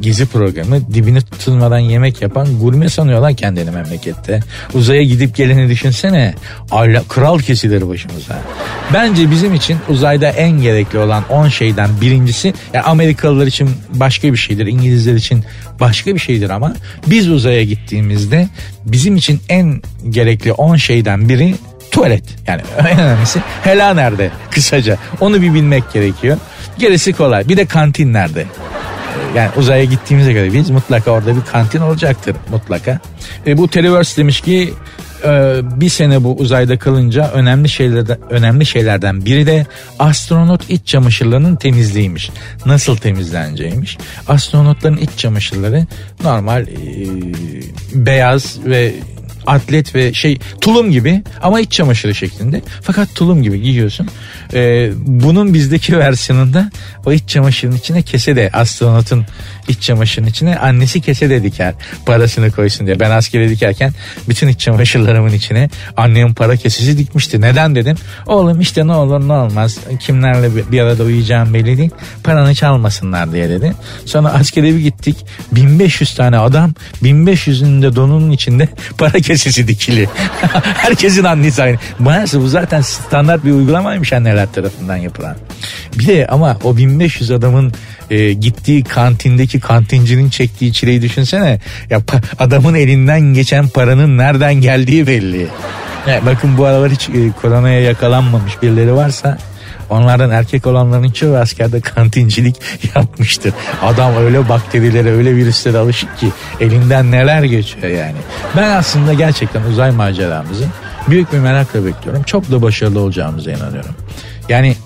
gezi 0.00 0.26
programı 0.26 0.94
dibini 0.94 1.20
tutulmadan 1.20 1.78
yemek 1.78 2.22
yapan 2.22 2.58
gurme 2.60 2.88
sanıyorlar 2.88 3.34
kendini 3.34 3.70
memlekette. 3.70 4.40
Uzaya 4.74 5.02
gidip 5.02 5.36
geleni 5.36 5.68
düşünsene. 5.68 6.34
Ayla, 6.70 7.02
kral 7.08 7.38
kesilir 7.38 7.88
başımıza. 7.88 8.38
Bence 8.94 9.30
bizim 9.30 9.54
için 9.54 9.78
uzayda 9.88 10.28
en 10.28 10.50
gerekli 10.50 10.98
olan 10.98 11.24
10 11.28 11.48
şeyden 11.48 11.90
birincisi 12.00 12.54
yani 12.74 12.84
Amerikalılar 12.84 13.46
için 13.46 13.70
başka 13.94 14.32
bir 14.32 14.38
şeydir. 14.38 14.66
İngilizler 14.66 15.14
için 15.14 15.44
başka 15.80 16.14
bir 16.14 16.20
şeydir 16.20 16.50
ama 16.50 16.74
biz 17.06 17.28
uzaya 17.28 17.64
gittiğimizde 17.64 18.48
bizim 18.84 19.16
için 19.16 19.40
en 19.48 19.82
gerekli 20.10 20.52
10 20.52 20.76
şeyden 20.76 21.28
biri 21.28 21.54
tuvalet. 21.92 22.24
Yani 22.46 22.62
en 22.78 22.98
önemlisi 22.98 23.40
hela 23.64 23.94
nerede 23.94 24.30
kısaca 24.50 24.98
onu 25.20 25.42
bir 25.42 25.54
bilmek 25.54 25.92
gerekiyor. 25.92 26.36
Gerisi 26.78 27.12
kolay. 27.12 27.48
Bir 27.48 27.56
de 27.56 27.66
kantin 27.66 28.12
nerede? 28.12 28.40
Ee, 28.40 29.38
yani 29.38 29.50
uzaya 29.56 29.84
gittiğimize 29.84 30.32
göre 30.32 30.52
biz 30.52 30.70
mutlaka 30.70 31.10
orada 31.10 31.36
bir 31.36 31.44
kantin 31.52 31.80
olacaktır 31.80 32.36
mutlaka. 32.50 33.00
E, 33.46 33.58
bu 33.58 33.68
Televerse 33.68 34.16
demiş 34.16 34.40
ki 34.40 34.74
e, 35.24 35.60
bir 35.80 35.88
sene 35.88 36.24
bu 36.24 36.36
uzayda 36.36 36.78
kalınca 36.78 37.30
önemli 37.30 37.68
şeylerden 37.68 38.18
önemli 38.30 38.66
şeylerden 38.66 39.24
biri 39.24 39.46
de 39.46 39.66
astronot 39.98 40.70
iç 40.70 40.86
çamaşırlarının 40.86 41.56
temizliğiymiş. 41.56 42.30
Nasıl 42.66 42.96
temizleneceğiymiş? 42.96 43.98
Astronotların 44.28 44.96
iç 44.96 45.10
çamaşırları 45.16 45.86
normal 46.24 46.62
e, 46.62 46.68
beyaz 47.94 48.58
ve 48.66 48.94
atlet 49.46 49.94
ve 49.94 50.12
şey 50.12 50.38
tulum 50.60 50.90
gibi 50.90 51.22
ama 51.42 51.60
iç 51.60 51.72
çamaşırı 51.72 52.14
şeklinde. 52.14 52.62
Fakat 52.82 53.14
tulum 53.14 53.42
gibi 53.42 53.62
giyiyorsun. 53.62 54.08
Ee, 54.54 54.90
bunun 54.96 55.54
bizdeki 55.54 55.98
versiyonunda 55.98 56.70
o 57.06 57.12
iç 57.12 57.28
çamaşırın 57.28 57.76
içine 57.76 58.02
kese 58.02 58.36
de 58.36 58.50
astronotun 58.52 59.26
iç 59.68 59.82
çamaşırın 59.82 60.26
içine 60.26 60.58
annesi 60.58 61.00
kese 61.00 61.30
de 61.30 61.42
diker 61.42 61.74
parasını 62.06 62.50
koysun 62.50 62.86
diye. 62.86 63.00
Ben 63.00 63.10
askere 63.10 63.48
dikerken 63.48 63.92
bütün 64.28 64.48
iç 64.48 64.60
çamaşırlarımın 64.60 65.32
içine 65.32 65.70
annemin 65.96 66.34
para 66.34 66.56
kesesi 66.56 66.98
dikmişti. 66.98 67.40
Neden 67.40 67.74
dedim. 67.74 67.96
Oğlum 68.26 68.60
işte 68.60 68.86
ne 68.86 68.92
olur 68.92 69.28
ne 69.28 69.32
olmaz 69.32 69.78
kimlerle 70.00 70.72
bir 70.72 70.80
arada 70.80 71.02
uyuyacağım 71.02 71.54
belli 71.54 71.78
değil. 71.78 71.90
Paranı 72.24 72.54
çalmasınlar 72.54 73.32
diye 73.32 73.48
dedi. 73.48 73.74
Sonra 74.06 74.28
askere 74.32 74.74
bir 74.74 74.80
gittik. 74.80 75.16
1500 75.52 76.14
tane 76.14 76.38
adam 76.38 76.74
1500'ünün 77.02 77.82
de 77.82 77.96
donunun 77.96 78.30
içinde 78.30 78.68
para 78.98 79.12
kesesi 79.12 79.31
dikili. 79.68 80.08
Herkesin 80.74 81.24
annesi 81.24 81.62
aynı. 81.62 81.78
Maalesef 81.98 82.42
bu 82.42 82.48
zaten 82.48 82.80
standart 82.80 83.44
bir 83.44 83.52
uygulamaymış 83.52 84.12
anneler 84.12 84.52
tarafından 84.52 84.96
yapılan. 84.96 85.36
Bir 85.98 86.06
de 86.06 86.26
ama 86.26 86.58
o 86.64 86.76
1500 86.76 87.30
adamın 87.30 87.72
e, 88.10 88.32
gittiği 88.32 88.84
kantindeki 88.84 89.60
kantincinin 89.60 90.30
çektiği 90.30 90.72
çileyi 90.72 91.02
düşünsene. 91.02 91.60
Ya 91.90 92.00
adamın 92.38 92.74
elinden 92.74 93.20
geçen 93.20 93.68
paranın 93.68 94.18
nereden 94.18 94.54
geldiği 94.54 95.06
belli. 95.06 95.46
Ya, 96.08 96.20
bakın 96.26 96.58
bu 96.58 96.64
aralar 96.64 96.90
hiç 96.90 97.08
e, 97.08 97.32
koronaya 97.42 97.80
yakalanmamış 97.80 98.62
birileri 98.62 98.94
varsa 98.94 99.38
Onlardan 99.92 100.30
erkek 100.30 100.66
olanların 100.66 101.10
çoğu 101.10 101.36
askerde 101.36 101.80
kantincilik 101.80 102.56
yapmıştır. 102.94 103.54
Adam 103.82 104.16
öyle 104.16 104.48
bakterilere 104.48 105.10
öyle 105.10 105.36
virüslere 105.36 105.78
alışık 105.78 106.18
ki 106.18 106.28
elinden 106.60 107.10
neler 107.10 107.42
geçiyor 107.42 107.88
yani. 107.88 108.16
Ben 108.56 108.70
aslında 108.70 109.12
gerçekten 109.12 109.62
uzay 109.62 109.90
maceramızı 109.90 110.64
büyük 111.08 111.32
bir 111.32 111.38
merakla 111.38 111.84
bekliyorum. 111.86 112.22
Çok 112.22 112.50
da 112.50 112.62
başarılı 112.62 113.00
olacağımıza 113.00 113.50
inanıyorum. 113.50 113.94
Yani 114.48 114.76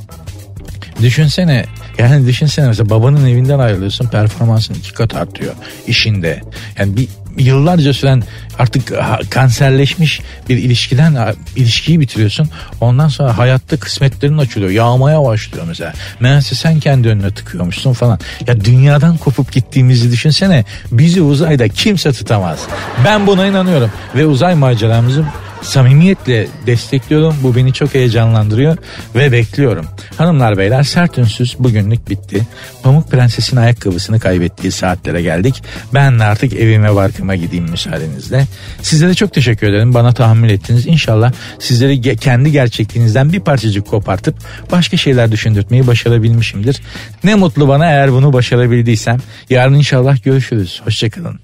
düşünsene 1.02 1.64
yani 1.98 2.26
düşünsene 2.26 2.66
mesela 2.66 2.90
babanın 2.90 3.26
evinden 3.26 3.58
ayrılıyorsun 3.58 4.08
performansın 4.08 4.74
iki 4.74 4.92
kat 4.92 5.14
artıyor 5.14 5.54
işinde. 5.86 6.40
Yani 6.78 6.96
bir 6.96 7.08
yıllarca 7.38 7.94
süren 7.94 8.22
artık 8.58 8.92
kanserleşmiş 9.30 10.20
bir 10.48 10.56
ilişkiden 10.56 11.34
ilişkiyi 11.56 12.00
bitiriyorsun. 12.00 12.48
Ondan 12.80 13.08
sonra 13.08 13.38
hayatta 13.38 13.76
kısmetlerin 13.76 14.38
açılıyor. 14.38 14.70
Yağmaya 14.70 15.24
başlıyor 15.24 15.64
mesela. 15.68 15.92
Meğerse 16.20 16.54
sen 16.54 16.80
kendi 16.80 17.08
önüne 17.08 17.30
tıkıyormuşsun 17.30 17.92
falan. 17.92 18.18
Ya 18.46 18.64
dünyadan 18.64 19.16
kopup 19.16 19.52
gittiğimizi 19.52 20.12
düşünsene. 20.12 20.64
Bizi 20.92 21.22
uzayda 21.22 21.68
kimse 21.68 22.12
tutamaz. 22.12 22.58
Ben 23.04 23.26
buna 23.26 23.46
inanıyorum. 23.46 23.90
Ve 24.14 24.26
uzay 24.26 24.54
maceramızı 24.54 25.24
samimiyetle 25.62 26.48
destekliyorum. 26.66 27.36
Bu 27.42 27.56
beni 27.56 27.72
çok 27.72 27.94
heyecanlandırıyor 27.94 28.76
ve 29.14 29.32
bekliyorum. 29.32 29.86
Hanımlar 30.18 30.58
beyler 30.58 30.82
sert 30.82 31.18
ünsüz 31.18 31.56
bugünlük 31.58 32.10
bitti. 32.10 32.46
Pamuk 32.82 33.10
Prenses'in 33.10 33.56
ayakkabısını 33.56 34.20
kaybettiği 34.20 34.72
saatlere 34.72 35.22
geldik. 35.22 35.62
Ben 35.94 36.18
artık 36.18 36.52
evime 36.52 36.94
barkıma 36.94 37.25
gideyim 37.34 37.64
müsaadenizle. 37.70 38.46
Sizlere 38.82 39.14
çok 39.14 39.32
teşekkür 39.32 39.66
ederim. 39.66 39.94
Bana 39.94 40.12
tahammül 40.12 40.50
ettiniz. 40.50 40.86
İnşallah 40.86 41.32
sizleri 41.58 42.00
ge- 42.00 42.16
kendi 42.16 42.52
gerçekliğinizden 42.52 43.32
bir 43.32 43.40
parçacık 43.40 43.86
kopartıp 43.86 44.36
başka 44.72 44.96
şeyler 44.96 45.32
düşündürtmeyi 45.32 45.86
başarabilmişimdir. 45.86 46.82
Ne 47.24 47.34
mutlu 47.34 47.68
bana 47.68 47.86
eğer 47.86 48.12
bunu 48.12 48.32
başarabildiysem. 48.32 49.18
Yarın 49.50 49.74
inşallah 49.74 50.22
görüşürüz. 50.24 50.80
Hoşçakalın. 50.84 51.40